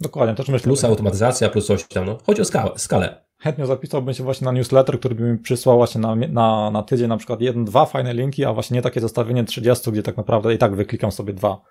[0.01, 0.63] Dokładnie, też myślę.
[0.63, 2.05] Plus automatyzacja, plus coś tam.
[2.05, 2.17] No.
[2.25, 2.71] Chodzi o skalę.
[2.77, 3.25] skalę.
[3.37, 7.07] Chętnie zapisałbym się właśnie na newsletter, który by mi przysłał właśnie na, na, na tydzień
[7.07, 10.53] na przykład jeden, dwa fajne linki, a właśnie nie takie zestawienie 30, gdzie tak naprawdę
[10.53, 11.61] i tak wyklikam sobie dwa.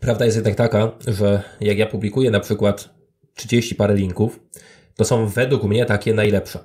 [0.00, 2.95] Prawda jest jednak taka, że jak ja publikuję na przykład
[3.36, 4.40] 30 parę linków,
[4.96, 6.58] to są według mnie takie najlepsze.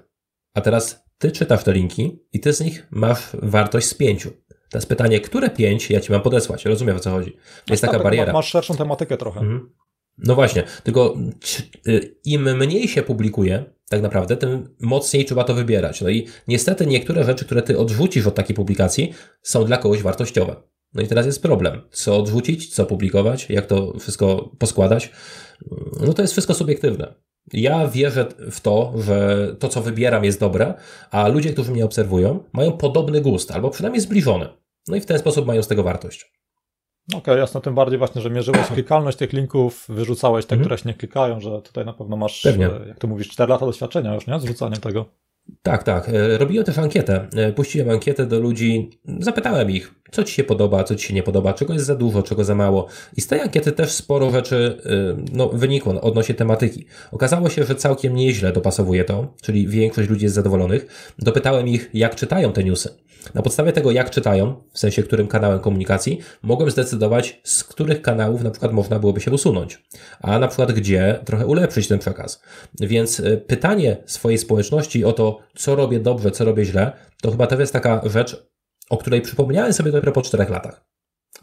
[0.54, 4.32] A teraz ty czytasz te linki i ty z nich masz wartość z pięciu.
[4.70, 6.66] Teraz pytanie, które pięć ja ci mam podesłać?
[6.66, 7.38] Rozumiem o co chodzi.
[7.70, 8.34] Jest taka tak, bariera.
[8.34, 9.40] Masz szerszą tematykę trochę.
[9.40, 9.70] Mhm.
[10.18, 11.18] No właśnie, tylko
[11.88, 16.02] y, im mniej się publikuje, tak naprawdę, tym mocniej trzeba to wybierać.
[16.02, 20.56] No i niestety niektóre rzeczy, które ty odrzucisz od takiej publikacji, są dla kogoś wartościowe.
[20.94, 21.82] No i teraz jest problem.
[21.92, 25.12] Co odrzucić, co publikować, jak to wszystko poskładać
[26.00, 27.14] no to jest wszystko subiektywne.
[27.54, 30.74] Ja wierzę w to, że to, co wybieram, jest dobre,
[31.12, 34.48] a ludzie, którzy mnie obserwują, mają podobny gust, albo przynajmniej zbliżony.
[34.88, 36.32] No i w ten sposób mają z tego wartość.
[37.08, 40.66] Okej, okay, jasno, tym bardziej właśnie, że mierzyłeś klikalność tych linków, wyrzucałeś te, mhm.
[40.66, 42.68] które się nie klikają, że tutaj na pewno masz, Pewnie.
[42.68, 44.40] E, jak to mówisz, 4 lata doświadczenia już, nie?
[44.40, 45.06] Z rzucaniem tego.
[45.62, 46.10] Tak, tak.
[46.10, 47.28] E, robiłem też ankietę.
[47.36, 51.24] E, puściłem ankietę do ludzi, zapytałem ich, co ci się podoba, co ci się nie
[51.24, 52.88] podoba, czego jest za dużo, czego za mało.
[53.18, 56.86] I z tej ankiety też sporo rzeczy e, no, wynikło odnośnie tematyki.
[57.12, 61.14] Okazało się, że całkiem nieźle dopasowuje to, czyli większość ludzi jest zadowolonych.
[61.20, 62.90] Dopytałem ich, jak czytają te newsy.
[63.34, 68.44] Na podstawie tego, jak czytają, w sensie którym kanałem komunikacji, mogłem zdecydować, z których kanałów
[68.44, 69.84] na przykład można byłoby się usunąć,
[70.22, 72.42] a na przykład gdzie trochę ulepszyć ten przekaz.
[72.80, 77.60] Więc pytanie swojej społeczności o to, co robię dobrze, co robię źle, to chyba to
[77.60, 78.51] jest taka rzecz,
[78.92, 80.86] o której przypomniałem sobie dopiero po czterech latach.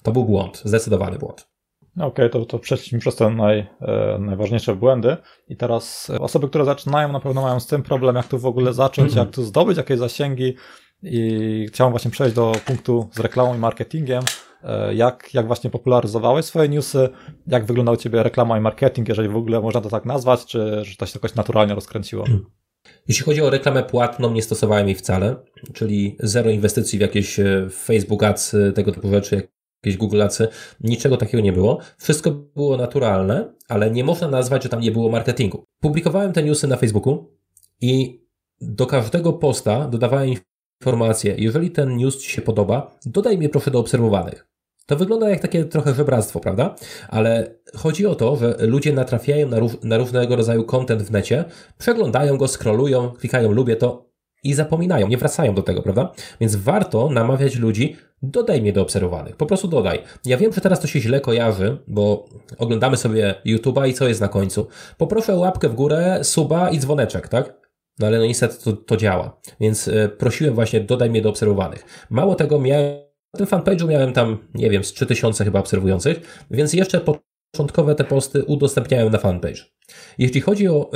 [0.02, 1.48] To był błąd, zdecydowany błąd.
[1.96, 5.16] Okej, okay, to, to przeszliśmy przez te naj, e, najważniejsze błędy
[5.48, 8.46] i teraz e, osoby, które zaczynają na pewno mają z tym problem, jak tu w
[8.46, 10.54] ogóle zacząć, mm jak tu zdobyć jakieś zasięgi
[11.02, 14.22] i chciałem właśnie przejść do punktu z reklamą i marketingiem,
[14.64, 17.08] E, jak, jak właśnie popularyzowałeś swoje newsy?
[17.46, 20.84] Jak wyglądał u Ciebie reklama i marketing, jeżeli w ogóle można to tak nazwać, czy
[20.84, 22.24] że to się jakoś naturalnie rozkręciło?
[23.09, 25.37] Jeśli chodzi o reklamę płatną, nie stosowałem jej wcale,
[25.72, 29.48] czyli zero inwestycji w jakieś e, Facebook Ads, e, tego typu rzeczy,
[29.85, 30.48] jakieś Google Adsy,
[30.81, 31.79] niczego takiego nie było.
[31.98, 35.64] Wszystko było naturalne, ale nie można nazwać, że tam nie było marketingu.
[35.81, 37.31] Publikowałem te newsy na Facebooku
[37.81, 38.20] i
[38.61, 40.31] do każdego posta dodawałem
[40.81, 44.48] informację, jeżeli ten news Ci się podoba, dodaj mnie proszę do obserwowanych.
[44.88, 46.74] To wygląda jak takie trochę żebractwo, prawda?
[47.09, 51.44] Ale chodzi o to, że ludzie natrafiają na, rów, na różnego rodzaju content w necie,
[51.79, 54.09] przeglądają go, scrollują, klikają lubię to
[54.44, 56.12] i zapominają, nie wracają do tego, prawda?
[56.40, 60.03] Więc warto namawiać ludzi, dodaj mnie do obserwowanych, po prostu dodaj.
[60.24, 64.20] Ja wiem, że teraz to się źle kojarzy, bo oglądamy sobie YouTube'a i co jest
[64.20, 64.66] na końcu?
[64.98, 67.68] Poproszę o łapkę w górę, suba i dzwoneczek, tak?
[67.98, 69.40] No ale no niestety to, to działa.
[69.61, 72.07] Więc e, prosiłem właśnie, dodaj mnie do obserwowanych.
[72.11, 76.72] Mało tego, miałem, na tym fanpage'u miałem tam, nie wiem, z 3000 chyba obserwujących, więc
[76.72, 79.64] jeszcze początkowe te posty udostępniałem na fanpage.
[80.18, 80.90] Jeśli chodzi o,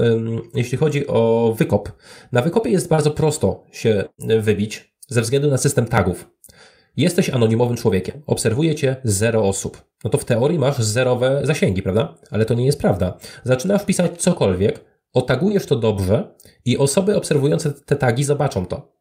[0.54, 1.92] jeśli chodzi o wykop,
[2.32, 6.30] na wykopie jest bardzo prosto się wybić ze względu na system tagów.
[6.96, 9.84] Jesteś anonimowym człowiekiem, obserwuje cię zero osób.
[10.04, 12.14] No to w teorii masz zerowe zasięgi, prawda?
[12.30, 13.18] Ale to nie jest prawda.
[13.44, 18.92] Zaczynasz pisać cokolwiek, otagujesz to dobrze i osoby obserwujące te tagi zobaczą to.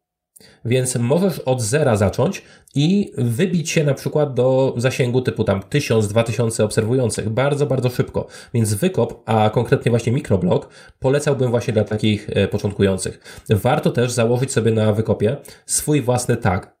[0.64, 2.42] Więc możesz od zera zacząć
[2.74, 8.26] i wybić się na przykład do zasięgu typu tam 1000, 2000 obserwujących bardzo, bardzo szybko.
[8.54, 13.42] Więc wykop, a konkretnie właśnie mikroblog, polecałbym właśnie dla takich e, początkujących.
[13.50, 16.76] Warto też założyć sobie na wykopie swój własny tag.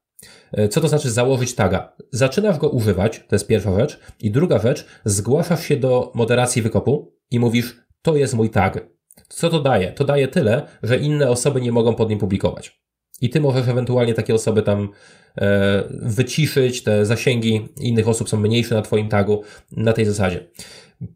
[0.52, 1.92] E, co to znaczy założyć taga?
[2.10, 4.00] Zaczynasz go używać, to jest pierwsza rzecz.
[4.20, 8.86] I druga rzecz, zgłaszasz się do moderacji wykopu i mówisz, to jest mój tag.
[9.28, 9.92] Co to daje?
[9.92, 12.82] To daje tyle, że inne osoby nie mogą pod nim publikować.
[13.20, 14.88] I ty możesz ewentualnie takie osoby tam
[15.36, 20.46] e, wyciszyć, te zasięgi innych osób są mniejsze na twoim tagu, na tej zasadzie.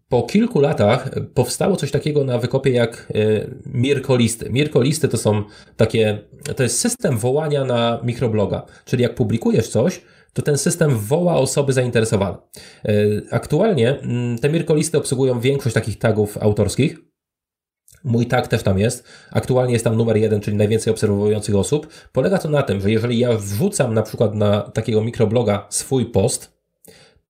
[0.08, 4.50] Po kilku latach powstało coś takiego na wykopie jak e, mirkolisty.
[4.50, 5.44] Mirkolisty to są
[5.76, 6.18] takie,
[6.56, 10.00] to jest system wołania na mikrobloga, czyli jak publikujesz coś,
[10.32, 12.36] to ten system woła osoby zainteresowane.
[12.84, 12.92] E,
[13.30, 16.98] aktualnie mm, te mirkolisty obsługują większość takich tagów autorskich,
[18.06, 19.04] Mój tag też tam jest.
[19.32, 21.86] Aktualnie jest tam numer jeden, czyli najwięcej obserwujących osób.
[22.12, 26.56] Polega to na tym, że jeżeli ja wrzucam na przykład na takiego mikrobloga swój post,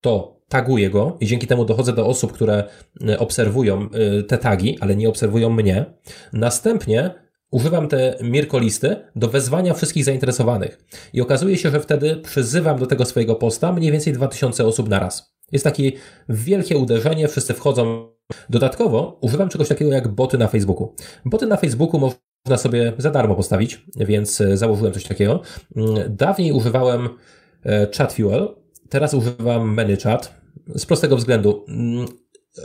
[0.01, 2.65] to taguję go i dzięki temu dochodzę do osób, które
[3.09, 5.85] e, obserwują e, te tagi, ale nie obserwują mnie.
[6.33, 7.15] Następnie
[7.51, 10.79] używam te mirkolisty do wezwania wszystkich zainteresowanych.
[11.13, 14.99] I okazuje się, że wtedy przyzywam do tego swojego posta mniej więcej 2000 osób na
[14.99, 15.37] raz.
[15.53, 15.93] Jest takie
[16.29, 18.16] wielkie uderzenie, wszyscy wchodzą
[18.51, 20.95] Dodatkowo używam czegoś takiego jak boty na Facebooku.
[21.25, 25.41] Boty na Facebooku można sobie za darmo postawić, więc e, założyłem coś takiego.
[25.77, 27.09] Mm, dawniej używałem
[27.65, 28.49] e, ChatFuel,
[28.89, 30.41] teraz używam ManyChat
[30.75, 31.67] z prostego względu.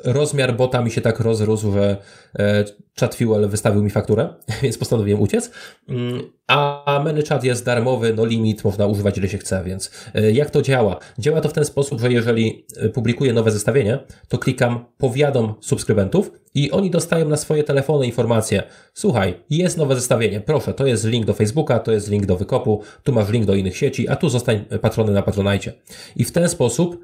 [0.04, 1.98] Rozmiar bota mi się tak rozrósł, że
[2.40, 2.66] e,
[3.00, 4.30] ChatFuel wystawił mi fakturę,
[4.64, 5.52] więc postanowiłem uciec.
[5.90, 10.50] Mm, a ManyChat jest darmowy, no limit, można używać ile się chce, więc e, jak
[10.50, 11.00] to działa?
[11.20, 16.32] Działa to w ten sposób, że jeżeli e, publikuję nowe zestawienie, to klikam powiadom subskrybentów
[16.54, 18.64] i oni dostają na swoje telefony informacje.
[18.94, 22.84] Słuchaj, jest nowe zestawienie, proszę, to jest link do Facebooka, to jest link do wykopu,
[23.04, 25.74] tu masz link do innych sieci, a tu zostań patrony na Patronajcie.
[26.16, 27.00] I w ten sposób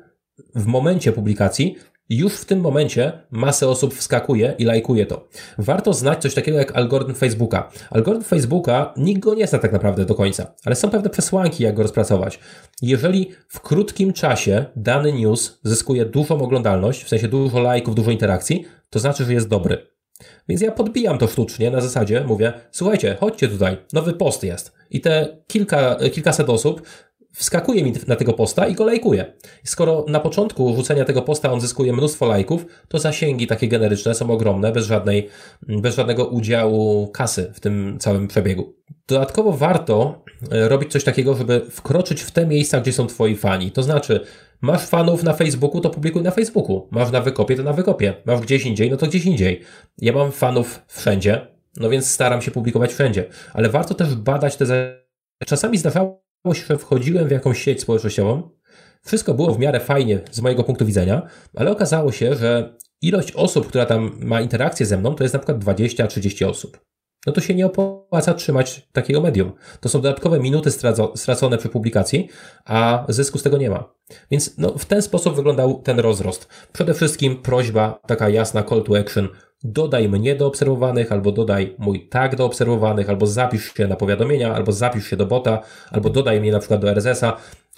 [0.56, 1.76] w momencie publikacji
[2.10, 5.28] już w tym momencie masę osób wskakuje i lajkuje to.
[5.58, 7.72] Warto znać coś takiego jak algorytm Facebooka.
[7.89, 11.76] Algorytm Facebooka nikt go nie zna tak naprawdę do końca, ale są pewne przesłanki, jak
[11.76, 12.39] go rozpracować.
[12.82, 18.65] Jeżeli w krótkim czasie dany news zyskuje dużą oglądalność, w sensie dużo lajków, dużo interakcji,
[18.89, 19.88] to znaczy, że jest dobry.
[20.50, 24.74] Więc ja podbijam to sztucznie na zasadzie, mówię, słuchajcie, chodźcie tutaj, nowy post jest.
[24.89, 26.82] I te kilka, kilkaset osób
[27.38, 29.34] wskakuje mi na tego posta i go lajkuje.
[29.63, 34.32] Skoro na początku rzucenia tego posta on zyskuje mnóstwo lajków, to zasięgi takie generyczne są
[34.32, 35.30] ogromne, bez, żadnej,
[35.62, 38.73] bez żadnego udziału kasy w tym całym przebiegu.
[39.08, 43.71] Dodatkowo warto e, robić coś takiego, żeby wkroczyć w te miejsca, gdzie są twoi fani.
[43.71, 44.19] To znaczy,
[44.62, 46.88] masz fanów na Facebooku, to publikuj na Facebooku.
[46.91, 48.13] Masz na wykopie, to na wykopie.
[48.26, 49.62] Masz gdzieś indziej, no to gdzieś indziej.
[49.97, 51.47] Ja mam fanów wszędzie,
[51.78, 53.26] no więc staram się publikować wszędzie.
[53.54, 54.97] Ale warto też badać te...
[55.45, 58.50] Czasami zdarzało że wchodziłem w jakąś sieć społecznościową,
[59.06, 63.67] wszystko było w miarę fajnie z mojego punktu widzenia, ale okazało się, że ilość osób,
[63.67, 66.88] która tam ma interakcję ze mną, to jest na przykład 20-30 osób.
[67.28, 69.52] No to się nie opłaca trzymać takiego medium.
[69.80, 70.71] To są dodatkowe minuty
[71.15, 72.30] stracone przy publikacji,
[72.65, 73.93] a zysku z tego nie ma.
[74.32, 76.47] Więc no, w ten sposób wyglądał ten rozrost.
[76.73, 79.28] Przede wszystkim prośba, taka jasna call to action,
[79.63, 84.56] dodaj mnie do obserwowanych, albo dodaj mój tag do obserwowanych, albo zapisz się na powiadomienia,
[84.56, 87.38] albo zapisz się do bota, albo dodaj mnie na przykład do RSS-a.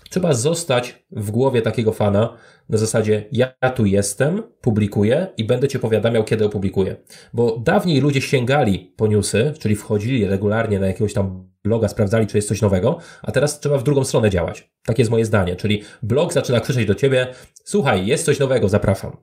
[0.09, 2.37] Trzeba zostać w głowie takiego fana
[2.69, 6.95] na zasadzie ja tu jestem, publikuję i będę cię powiadamiał, kiedy opublikuję.
[7.33, 12.37] Bo dawniej ludzie sięgali po newsy, czyli wchodzili regularnie na jakiegoś tam bloga, sprawdzali, czy
[12.37, 14.71] jest coś nowego, a teraz trzeba w drugą stronę działać.
[14.85, 17.27] Takie jest moje zdanie, czyli blog zaczyna krzyczeć do ciebie,
[17.63, 19.17] słuchaj, jest coś nowego, zapraszam.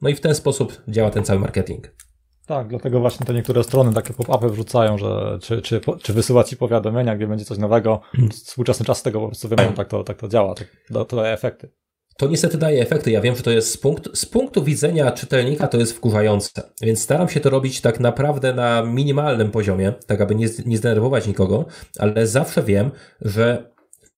[0.00, 1.94] No i w ten sposób działa ten cały marketing.
[2.46, 6.56] Tak, dlatego właśnie te niektóre strony takie pop-upy wrzucają, że czy, czy, czy wysyła ci
[6.56, 8.00] powiadomienia, gdzie będzie coś nowego.
[8.12, 8.30] Hmm.
[8.30, 10.68] Współczesny czas tego po prostu wymaga, tak to, tak to działa, tak,
[11.08, 11.72] to daje efekty.
[12.16, 13.10] To niestety daje efekty.
[13.10, 17.02] Ja wiem, że to jest z, punkt, z punktu widzenia czytelnika to jest wkurzające, więc
[17.02, 21.64] staram się to robić tak naprawdę na minimalnym poziomie, tak aby nie, nie zdenerwować nikogo,
[21.98, 23.70] ale zawsze wiem, że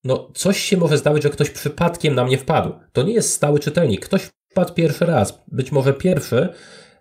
[0.05, 2.73] no, coś się może zdarzyć, że ktoś przypadkiem na mnie wpadł.
[2.93, 4.05] To nie jest stały czytelnik.
[4.07, 6.49] Ktoś wpadł pierwszy raz, być może pierwszy,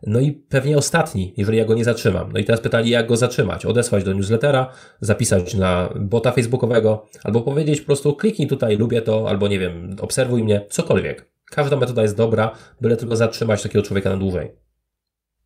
[0.07, 2.31] no i pewnie ostatni, jeżeli ja go nie zatrzymam.
[2.33, 3.65] No i teraz pytanie, jak go zatrzymać?
[3.65, 9.29] Odesłać do newslettera, zapisać na bota facebookowego, albo powiedzieć po prostu kliknij tutaj, lubię to,
[9.29, 11.31] albo nie wiem, obserwuj mnie, cokolwiek.
[11.45, 14.51] Każda metoda jest dobra, byle tylko zatrzymać takiego człowieka na dłużej.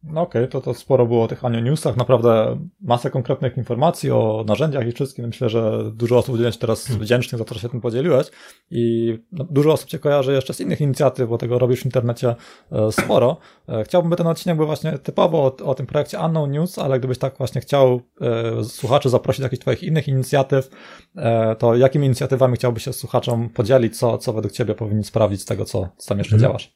[0.07, 4.11] No okej, okay, to, to sporo było o tych Anio Newsach, naprawdę masę konkretnych informacji
[4.11, 5.25] o narzędziach i wszystkim.
[5.25, 7.05] Myślę, że dużo osób będzie teraz hmm.
[7.05, 8.27] wdzięcznych za to, że się tym podzieliłeś
[8.71, 12.35] i no, dużo osób Cię kojarzy jeszcze z innych inicjatyw, bo tego robisz w internecie
[12.71, 13.37] e, sporo.
[13.69, 16.99] E, chciałbym, by ten odcinek był właśnie typowo o, o tym projekcie Unknown News, ale
[16.99, 20.69] gdybyś tak właśnie chciał e, słuchaczy zaprosić do jakichś Twoich innych inicjatyw,
[21.59, 25.65] to jakimi inicjatywami chciałbyś się słuchaczom podzielić, co, co według Ciebie powinni sprawdzić z tego,
[25.65, 26.49] co, co tam jeszcze hmm.
[26.49, 26.75] działasz?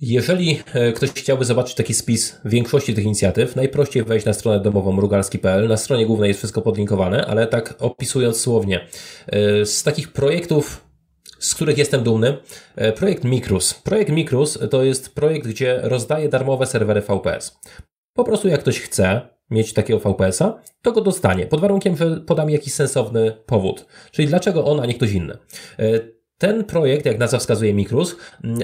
[0.00, 4.92] Jeżeli e, ktoś chciałby zobaczyć taki spis większości tych inicjatyw, najprościej wejść na stronę domową
[4.92, 5.68] mrugalski.pl.
[5.68, 8.86] Na stronie głównej jest wszystko podlinkowane, ale tak opisując słownie,
[9.26, 10.84] e, z takich projektów,
[11.38, 12.36] z których jestem dumny,
[12.76, 13.74] e, projekt Mikrus.
[13.74, 17.58] Projekt Mikrus to jest projekt, gdzie rozdaje darmowe serwery VPS.
[18.14, 22.50] Po prostu jak ktoś chce mieć takiego VPS-a, to go dostanie, pod warunkiem, że podam
[22.50, 23.86] jakiś sensowny powód.
[24.12, 25.38] Czyli dlaczego on, a nie ktoś inny.
[26.38, 28.16] Ten projekt, jak nazwa wskazuje Mikrus,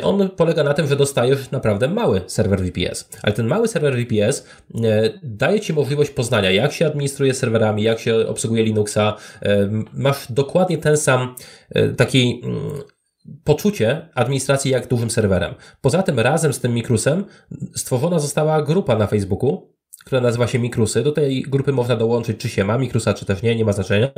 [0.03, 3.09] on polega na tym, że dostajesz naprawdę mały serwer VPS.
[3.23, 7.99] Ale ten mały serwer VPS e, daje Ci możliwość poznania, jak się administruje serwerami, jak
[8.01, 9.17] się obsługuje Linuxa.
[9.43, 11.35] E, masz dokładnie ten sam
[11.71, 12.83] e, taki mm,
[13.45, 15.55] poczucie administracji jak dużym serwerem.
[15.81, 17.25] Poza tym razem z tym Mikrusem
[17.75, 19.73] stworzona została grupa na Facebooku,
[20.05, 21.03] która nazywa się Mikrusy.
[21.03, 24.11] Do tej grupy można dołączyć, czy się ma Mikrusa, czy też nie, nie ma znaczenia.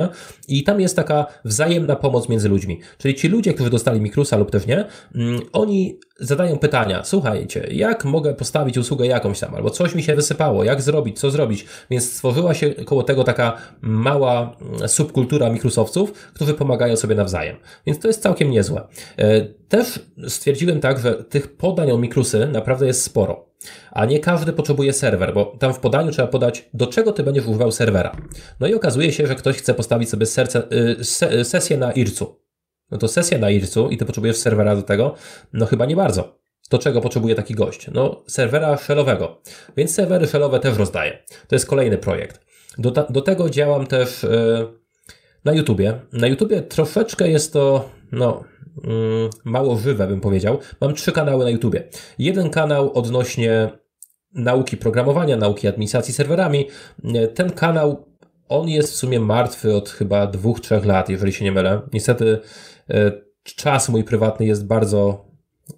[0.47, 2.79] I tam jest taka wzajemna pomoc między ludźmi.
[2.97, 7.03] Czyli ci ludzie, którzy dostali Mikrusa lub też nie, mm, oni zadają pytania.
[7.03, 11.31] Słuchajcie, jak mogę postawić usługę jakąś tam, albo coś mi się wysypało, jak zrobić, co
[11.31, 11.65] zrobić.
[11.89, 17.55] Więc stworzyła się koło tego taka mała mm, subkultura mikrusowców, którzy pomagają sobie nawzajem.
[17.85, 18.87] Więc to jest całkiem niezłe.
[19.17, 23.53] E, też stwierdziłem tak, że tych podań o mikrusy naprawdę jest sporo.
[23.91, 27.45] A nie każdy potrzebuje serwer, bo tam w podaniu trzeba podać, do czego ty będziesz
[27.45, 28.15] używał serwera.
[28.59, 30.63] No i okazuje się, że ktoś chce postawić sobie serce,
[31.39, 32.42] y, sesję na IRCU.
[32.93, 35.15] No to sesja na IRCU i ty potrzebujesz serwera do tego?
[35.53, 36.39] No chyba nie bardzo.
[36.71, 37.87] Do czego potrzebuje taki gość?
[37.93, 39.41] No serwera shellowego.
[39.77, 41.23] Więc serwery shellowe też rozdaję.
[41.47, 42.39] To jest kolejny projekt.
[42.77, 44.67] Do, do tego działam też yy,
[45.45, 45.99] na YouTubie.
[46.13, 48.43] Na YouTubie troszeczkę jest to, no,
[48.83, 50.59] Mm, mało żywe, bym powiedział.
[50.81, 51.83] Mam trzy kanały na YouTubie.
[52.19, 53.69] Jeden kanał odnośnie
[54.33, 56.67] nauki programowania, nauki administracji serwerami.
[57.35, 58.05] Ten kanał,
[58.49, 61.81] on jest w sumie martwy od chyba dwóch, trzech lat, jeżeli się nie mylę.
[61.93, 62.39] Niestety
[62.89, 63.11] e,
[63.43, 65.25] czas mój prywatny jest bardzo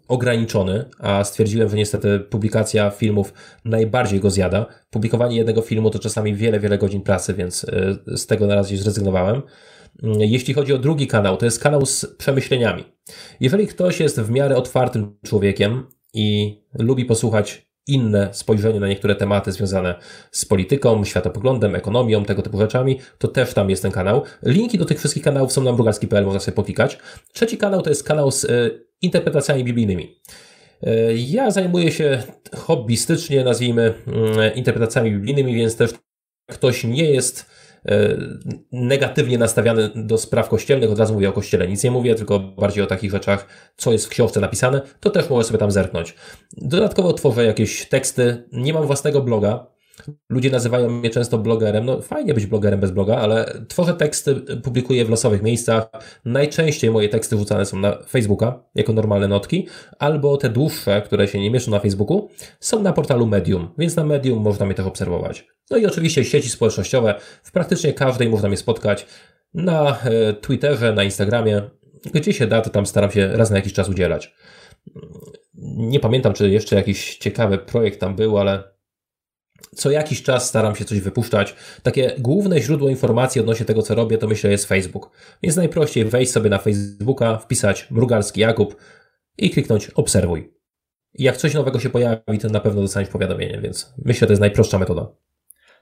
[0.07, 3.33] ograniczony, a stwierdziłem, że niestety publikacja filmów
[3.65, 4.65] najbardziej go zjada.
[4.89, 8.77] Publikowanie jednego filmu to czasami wiele, wiele godzin pracy, więc e, z tego na razie
[8.77, 9.41] zrezygnowałem.
[10.03, 12.83] Mm, jeśli chodzi o drugi kanał, to jest kanał z przemyśleniami.
[13.39, 19.51] Jeżeli ktoś jest w miarę otwartym człowiekiem i lubi posłuchać inne spojrzenie na niektóre tematy
[19.51, 19.95] związane
[20.31, 24.23] z polityką, światopoglądem, ekonomią, tego typu rzeczami, to też tam jest ten kanał.
[24.43, 26.97] Linki do tych wszystkich kanałów są na mrugalski.pl, można sobie poklikać.
[27.33, 30.15] Trzeci kanał to jest kanał z y, interpretacjami biblijnymi.
[30.87, 32.23] Y, ja zajmuję się
[32.55, 33.93] hobbystycznie, nazwijmy,
[34.53, 35.91] y, interpretacjami biblijnymi, więc też
[36.51, 37.64] ktoś nie jest E,
[38.71, 42.83] negatywnie nastawiany do spraw kościelnych, od razu mówię o kościele, nic nie mówię, tylko bardziej
[42.83, 46.15] o takich rzeczach, co jest w książce napisane, to też mogę sobie tam zerknąć.
[46.57, 49.74] Dodatkowo tworzę jakieś teksty, nie mam własnego bloga,
[50.29, 51.85] Ludzie nazywają mnie często blogerem.
[51.85, 55.89] No fajnie być blogerem bez bloga, ale tworzę teksty, publikuję w losowych miejscach.
[56.25, 59.67] Najczęściej moje teksty wrzucane są na Facebooka jako normalne notki,
[59.99, 62.29] albo te dłuższe, które się nie mieszczą na Facebooku,
[62.59, 65.47] są na portalu Medium, więc na Medium można mnie też obserwować.
[65.71, 67.15] No i oczywiście sieci społecznościowe.
[67.43, 69.05] W praktycznie każdej można mnie spotkać.
[69.53, 71.61] Na e, Twitterze, na Instagramie.
[72.13, 74.35] Gdzie się da, to tam staram się raz na jakiś czas udzielać.
[75.77, 78.74] Nie pamiętam, czy jeszcze jakiś ciekawy projekt tam był, ale
[79.75, 81.55] co jakiś czas staram się coś wypuszczać.
[81.83, 85.11] Takie główne źródło informacji odnośnie tego, co robię, to myślę jest Facebook.
[85.43, 88.75] Więc najprościej wejść sobie na Facebooka, wpisać Mrugalski Jakub
[89.37, 90.53] i kliknąć obserwuj.
[91.13, 94.41] Jak coś nowego się pojawi, to na pewno dostaniesz powiadomienie, więc myślę, że to jest
[94.41, 95.07] najprostsza metoda.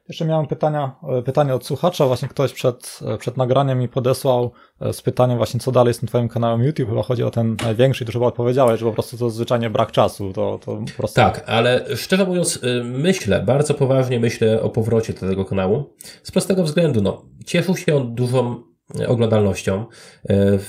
[0.09, 4.51] Jeszcze miałem pytania, e, pytanie od słuchacza, właśnie ktoś przed, e, przed nagraniem mi podesłał
[4.81, 7.55] e, z pytaniem właśnie, co dalej z tym twoim kanałem YouTube, chyba chodzi o ten
[7.63, 11.15] największy, to chyba odpowiedziałeś, że po prostu to zwyczajnie brak czasu, to, to po prostu...
[11.15, 15.93] Tak, ale szczerze mówiąc myślę, bardzo poważnie myślę o powrocie do tego kanału,
[16.23, 18.63] z prostego względu, no, cieszył się on dużą
[19.07, 19.85] oglądalnością.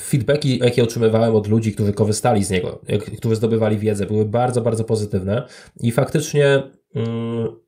[0.05, 2.81] Feedbacki, jakie otrzymywałem od ludzi, którzy korzystali z niego,
[3.19, 5.47] którzy zdobywali wiedzę, były bardzo, bardzo pozytywne.
[5.81, 6.63] I faktycznie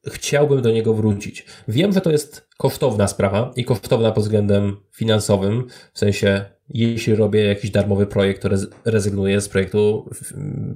[0.06, 1.46] chciałbym do niego wrócić.
[1.68, 7.44] Wiem, że to jest kosztowna sprawa i kosztowna pod względem finansowym, w sensie jeśli robię
[7.44, 8.48] jakiś darmowy projekt, to
[8.84, 10.10] rezygnuję z projektu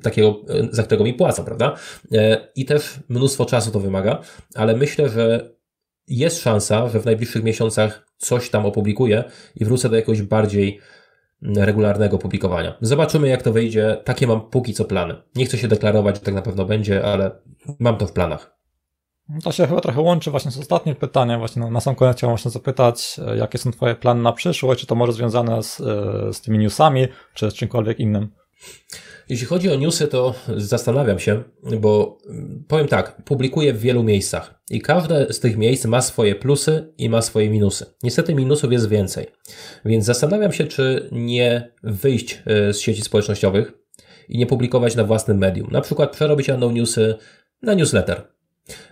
[0.02, 0.40] takiego,
[0.70, 1.76] za którego mi płacą, prawda?
[2.12, 4.20] E, I też mnóstwo czasu to wymaga,
[4.54, 5.54] ale myślę, że
[6.08, 9.24] jest szansa, że w najbliższych miesiącach coś tam opublikuję
[9.56, 10.80] i wrócę do jakiegoś bardziej
[11.42, 12.74] regularnego publikowania.
[12.80, 13.96] Zobaczymy, jak to wyjdzie.
[14.04, 15.14] Takie mam póki co plany.
[15.34, 17.30] Nie chcę się deklarować, że tak na pewno będzie, ale
[17.78, 18.60] mam to w planach.
[19.44, 21.38] To się chyba trochę łączy właśnie z ostatnim pytaniem.
[21.38, 24.80] Właśnie na, sam koniec chciałem właśnie zapytać, e, jakie są Twoje plany na przyszłość?
[24.80, 25.84] Czy to może związane z, e,
[26.32, 28.30] z tymi newsami, czy z czymkolwiek innym?
[29.28, 31.42] Jeśli chodzi o newsy, to zastanawiam się,
[31.80, 36.34] bo mm, powiem tak, publikuję w wielu miejscach i każde z tych miejsc ma swoje
[36.34, 37.86] plusy i ma swoje minusy.
[38.02, 39.26] Niestety minusów jest więcej,
[39.84, 43.72] więc zastanawiam się, czy nie wyjść e, z sieci społecznościowych
[44.28, 45.68] i nie publikować na własnym medium.
[45.70, 47.14] Na przykład przerobić Unknown Newsy
[47.62, 48.22] na newsletter.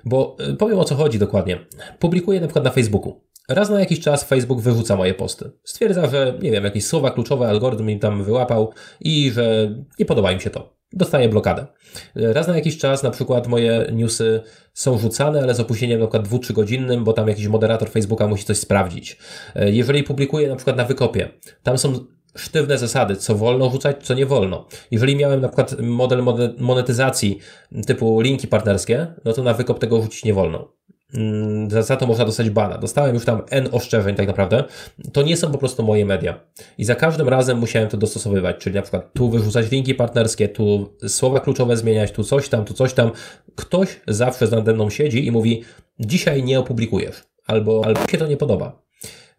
[0.05, 1.67] Bo e, powiem o co chodzi dokładnie.
[1.99, 3.21] Publikuję na przykład na Facebooku.
[3.49, 5.51] Raz na jakiś czas Facebook wyrzuca moje posty.
[5.65, 10.33] Stwierdza, że nie wiem, jakieś słowa kluczowe algorytm mi tam wyłapał i że nie podoba
[10.33, 10.79] im się to.
[10.93, 11.67] Dostaję blokadę.
[12.15, 14.41] Raz na jakiś czas na przykład moje newsy
[14.75, 18.45] są rzucane, ale z opóźnieniem na przykład 2-3 godzinnym, bo tam jakiś moderator Facebooka musi
[18.45, 19.19] coś sprawdzić.
[19.55, 21.29] Jeżeli publikuję na przykład na wykopie,
[21.63, 21.93] tam są
[22.37, 24.67] sztywne zasady, co wolno rzucać, co nie wolno.
[24.91, 26.23] Jeżeli miałem na przykład model
[26.59, 27.39] monetyzacji
[27.87, 30.78] typu linki partnerskie, no to na wykop tego rzucić nie wolno.
[31.15, 32.79] Mm, za, za to można dostać bana.
[32.79, 34.65] Dostałem już tam N oszczędzeń tak naprawdę.
[35.13, 36.41] To nie są po prostu moje media.
[36.79, 40.97] I za każdym razem musiałem to dostosowywać, czyli na przykład tu wyrzucać linki partnerskie, tu
[41.09, 43.11] słowa kluczowe zmieniać, tu coś tam, tu coś tam.
[43.55, 45.65] Ktoś zawsze nade mną siedzi i mówi,
[46.01, 48.83] dzisiaj nie opublikujesz, albo, albo się to nie podoba.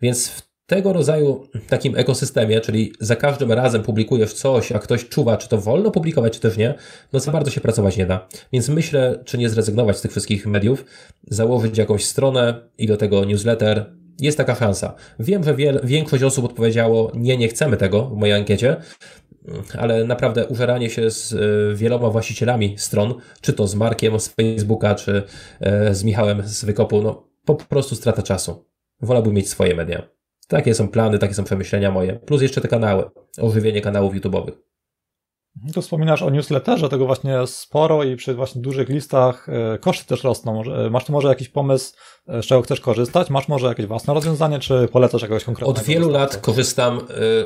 [0.01, 5.37] Więc w tego rodzaju takim ekosystemie, czyli za każdym razem publikujesz coś, a ktoś czuwa,
[5.37, 6.73] czy to wolno publikować, czy też nie,
[7.13, 8.27] no za bardzo się pracować nie da.
[8.53, 10.85] Więc myślę, czy nie zrezygnować z tych wszystkich mediów,
[11.27, 13.85] założyć jakąś stronę i do tego newsletter.
[14.19, 14.93] Jest taka szansa.
[15.19, 18.75] Wiem, że wiel, większość osób odpowiedziało, nie, nie chcemy tego w mojej ankiecie,
[19.77, 24.95] ale naprawdę użeranie się z e, wieloma właścicielami stron, czy to z Markiem z Facebooka,
[24.95, 25.23] czy
[25.59, 28.65] e, z Michałem z Wykopu, no po prostu strata czasu.
[29.01, 30.18] Wolałbym mieć swoje media.
[30.49, 32.13] Takie są plany, takie są przemyślenia moje.
[32.13, 33.03] Plus jeszcze te kanały,
[33.41, 34.51] ożywienie kanałów YouTube'owych.
[35.73, 40.23] Tu wspominasz o newsletterze, tego właśnie sporo i przy właśnie dużych listach e, koszty też
[40.23, 40.61] rosną.
[40.61, 41.93] E, masz tu może jakiś pomysł,
[42.27, 43.29] e, z czego chcesz korzystać?
[43.29, 45.79] Masz może jakieś własne rozwiązanie, czy polecasz jakiegoś konkretnego?
[45.79, 46.99] Od wielu lat korzystam,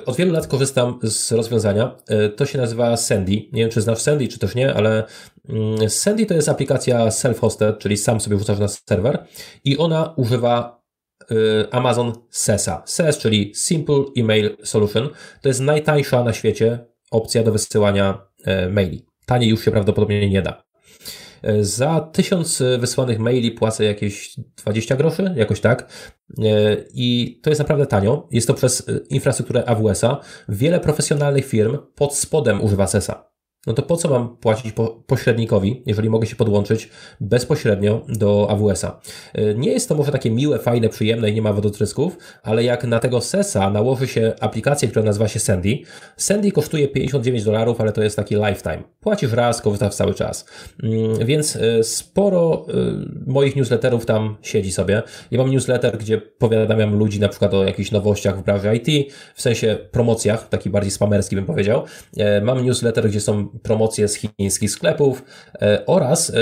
[0.06, 1.95] od wielu lat korzystam z rozwiązania.
[2.36, 3.32] To się nazywa Sandy.
[3.32, 5.04] Nie wiem, czy znasz Sandy, czy też nie, ale
[5.49, 9.26] mm, Sandy to jest aplikacja self-hosted, czyli sam sobie wrzucasz na serwer
[9.64, 10.83] i ona używa
[11.72, 12.84] Amazon SESA.
[12.86, 15.10] SES, czyli Simple Email Solution,
[15.42, 19.06] to jest najtańsza na świecie opcja do wysyłania e, maili.
[19.26, 20.64] Taniej już się prawdopodobnie nie da.
[21.42, 25.90] E, za tysiąc wysłanych maili płacę jakieś 20 groszy, jakoś tak.
[26.40, 28.28] E, I to jest naprawdę tanio.
[28.32, 30.20] Jest to przez infrastrukturę AWS-a.
[30.50, 33.33] Wiele profesjonalnych firm pod spodem używa SESA
[33.68, 36.89] no to po co mam płacić po, pośrednikowi, jeżeli mogę się podłączyć
[37.20, 38.99] bezpośrednio do AWS-a?
[39.38, 42.84] Y, nie jest to może takie miłe, fajne, przyjemne i nie ma wodotrysków, ale jak
[42.84, 45.80] na tego SESa nałoży się aplikację, która nazywa się Sandy,
[46.18, 48.84] Sandy kosztuje 59 dolarów, ale to jest taki lifetime.
[48.99, 50.45] Płacisz raz, korzystasz cały czas.
[50.84, 55.01] Mm, więc y, sporo y, moich newsletterów tam siedzi sobie.
[55.32, 59.41] Ja mam newsletter, gdzie powiadamiam ludzi na przykład o jakichś nowościach w branży IT, w
[59.41, 61.84] sensie promocjach, taki bardziej spamerski bym powiedział.
[62.41, 65.24] Mam newsletter, gdzie są promocje z chińskich sklepów
[65.62, 66.34] e, oraz e,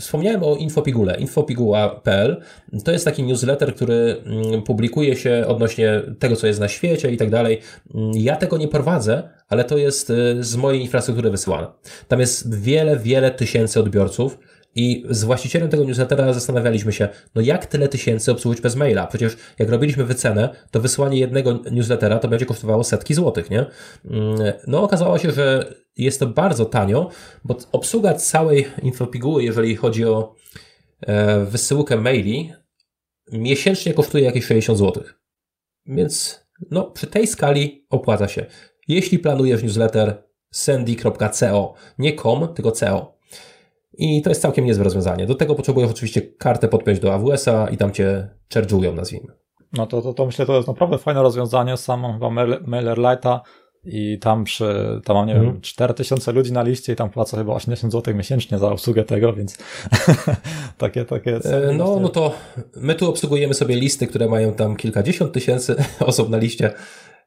[0.00, 2.40] wspomniałem o Infopigule, infopiguła.pl.
[2.84, 7.16] To jest taki newsletter, który mm, publikuje się odnośnie tego, co jest na świecie i
[7.16, 7.60] tak dalej.
[7.94, 11.66] Mm, ja tego nie prowadzę, ale to jest e, z mojej infrastruktury wysyłane.
[12.08, 14.38] Tam jest wiele, wiele tysięcy odbiorców.
[14.78, 19.06] I z właścicielem tego newslettera zastanawialiśmy się, no jak tyle tysięcy obsłużyć bez maila?
[19.06, 23.66] Przecież jak robiliśmy wycenę, to wysłanie jednego newslettera to będzie kosztowało setki złotych, nie?
[24.04, 27.10] Mm, no okazało się, że jest to bardzo tanio,
[27.44, 30.34] bo obsługa całej infopiguły, jeżeli chodzi o
[31.00, 32.52] e, wysyłkę maili
[33.32, 35.04] miesięcznie kosztuje jakieś 60 zł.
[35.86, 38.46] Więc no, przy tej skali opłaca się.
[38.88, 43.17] Jeśli planujesz newsletter sandy.co, nie com, tylko co.
[43.98, 45.26] I to jest całkiem niezłe rozwiązanie.
[45.26, 49.32] Do tego potrzebujesz oczywiście kartę podpiąć do AWS-a i tam cię charge'ują, nazwijmy.
[49.72, 51.76] No to, to, to myślę, to jest naprawdę fajne rozwiązanie.
[51.76, 52.28] Sam mam chyba
[52.60, 53.40] MailerLite'a
[53.84, 55.52] i tam przy, tam mam, nie mhm.
[55.52, 59.32] wiem, 4000 ludzi na liście i tam płacę chyba 80 zł miesięcznie za obsługę tego,
[59.32, 59.58] więc
[60.78, 61.36] takie, takie.
[61.36, 62.34] E, no, no to
[62.76, 66.72] my tu obsługujemy sobie listy, które mają tam kilkadziesiąt tysięcy osób na liście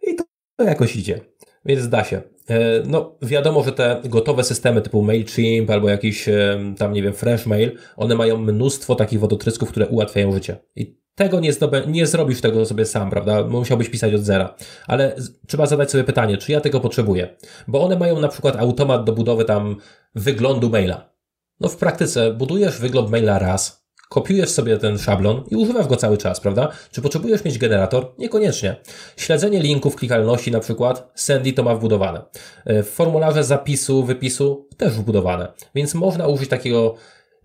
[0.07, 0.24] i to,
[0.57, 1.22] to jakoś idzie.
[1.66, 2.22] Więc da się.
[2.49, 7.14] E, no, wiadomo, że te gotowe systemy typu MailChimp albo jakiś e, tam, nie wiem,
[7.14, 10.57] FreshMail, one mają mnóstwo takich wodotrysków, które ułatwiają życie.
[10.76, 13.43] I tego nie, zdobę, nie zrobisz tego sobie sam, prawda?
[13.43, 14.55] Musiałbyś pisać od zera.
[14.88, 15.16] Ale
[15.47, 17.38] trzeba zadać sobie pytanie, czy ja tego potrzebuję?
[17.68, 19.76] Bo one mają na przykład automat do budowy tam
[20.16, 21.12] wyglądu maila.
[21.59, 23.80] No w praktyce budujesz wygląd maila raz,
[24.12, 26.72] kopiujesz sobie ten szablon i używasz go cały czas, prawda?
[26.91, 28.14] Czy potrzebujesz mieć generator?
[28.18, 28.76] Niekoniecznie.
[29.18, 32.22] Śledzenie linków, klikalności na przykład, Sandy to ma wbudowane.
[32.66, 35.53] W formularze zapisu, wypisu też wbudowane.
[35.76, 36.95] Więc można użyć takiego,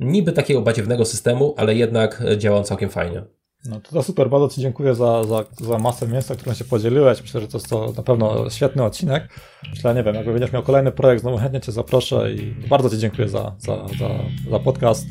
[0.01, 3.23] niby takiego badziewnego systemu, ale jednak działa on całkiem fajnie.
[3.65, 7.23] No to, to super, bardzo Ci dziękuję za, za, za masę miejsca, którą się podzieliłeś.
[7.23, 9.29] Myślę, że to jest to na pewno świetny odcinek.
[9.71, 12.99] Myślę, nie wiem, jakby będziesz miał kolejny projekt, znowu chętnie Cię zaproszę i bardzo Ci
[12.99, 14.09] dziękuję za, za, za,
[14.51, 15.07] za podcast.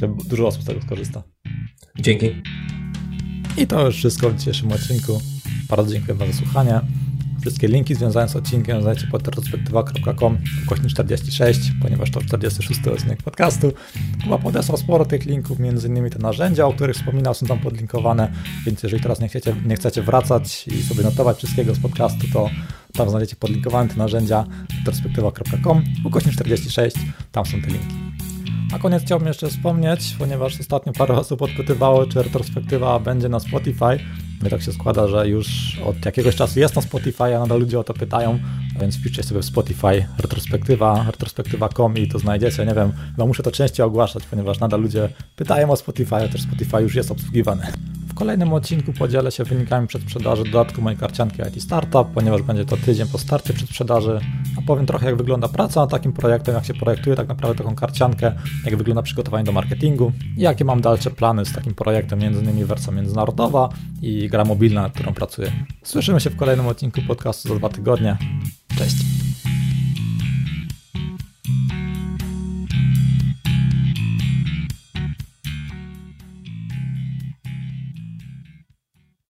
[0.00, 1.22] Myślę, dużo osób z tego skorzysta.
[1.98, 2.26] Dzięki.
[3.56, 5.20] I to już wszystko w dzisiejszym odcinku.
[5.68, 6.80] Bardzo dziękuję za słuchanie.
[7.40, 13.72] Wszystkie linki związane z odcinkiem znajdziecie pod retrospektywa.com kośnik 46, ponieważ to 46 odcinek podcastu.
[14.24, 18.32] Chyba podesłał sporo tych linków, między innymi te narzędzia, o których wspominał, są tam podlinkowane,
[18.66, 22.50] więc jeżeli teraz nie chcecie, nie chcecie wracać i sobie notować wszystkiego z podcastu, to
[22.92, 24.44] tam znajdziecie podlinkowane te narzędzia
[24.78, 26.96] retrospektywa.com ukośnik 46,
[27.32, 28.17] tam są te linki.
[28.72, 33.98] Na koniec chciałbym jeszcze wspomnieć, ponieważ ostatnio parę osób odpytywało, czy retrospektywa będzie na Spotify.
[34.42, 37.78] My tak się składa, że już od jakiegoś czasu jest na Spotify, a nadal ludzie
[37.78, 38.38] o to pytają,
[38.80, 42.66] więc wpiszcie sobie w Spotify retrospektywa, retrospektywa.com i to znajdziecie.
[42.66, 46.42] Nie wiem, chyba muszę to częściej ogłaszać, ponieważ nadal ludzie pytają o Spotify, a też
[46.42, 47.66] Spotify już jest obsługiwany
[48.18, 53.06] kolejnym odcinku podzielę się wynikami przedsprzedaży dodatku mojej karcianki IT Startup, ponieważ będzie to tydzień
[53.06, 54.20] po starcie przedsprzedaży.
[54.58, 58.32] Opowiem trochę jak wygląda praca nad takim projektem, jak się projektuje tak naprawdę taką karciankę,
[58.64, 62.64] jak wygląda przygotowanie do marketingu i jakie mam dalsze plany z takim projektem, między innymi
[62.64, 63.68] wersja międzynarodowa
[64.02, 65.52] i gra mobilna, nad którą pracuję.
[65.82, 68.16] Słyszymy się w kolejnym odcinku podcastu za dwa tygodnie.
[68.78, 68.96] Cześć!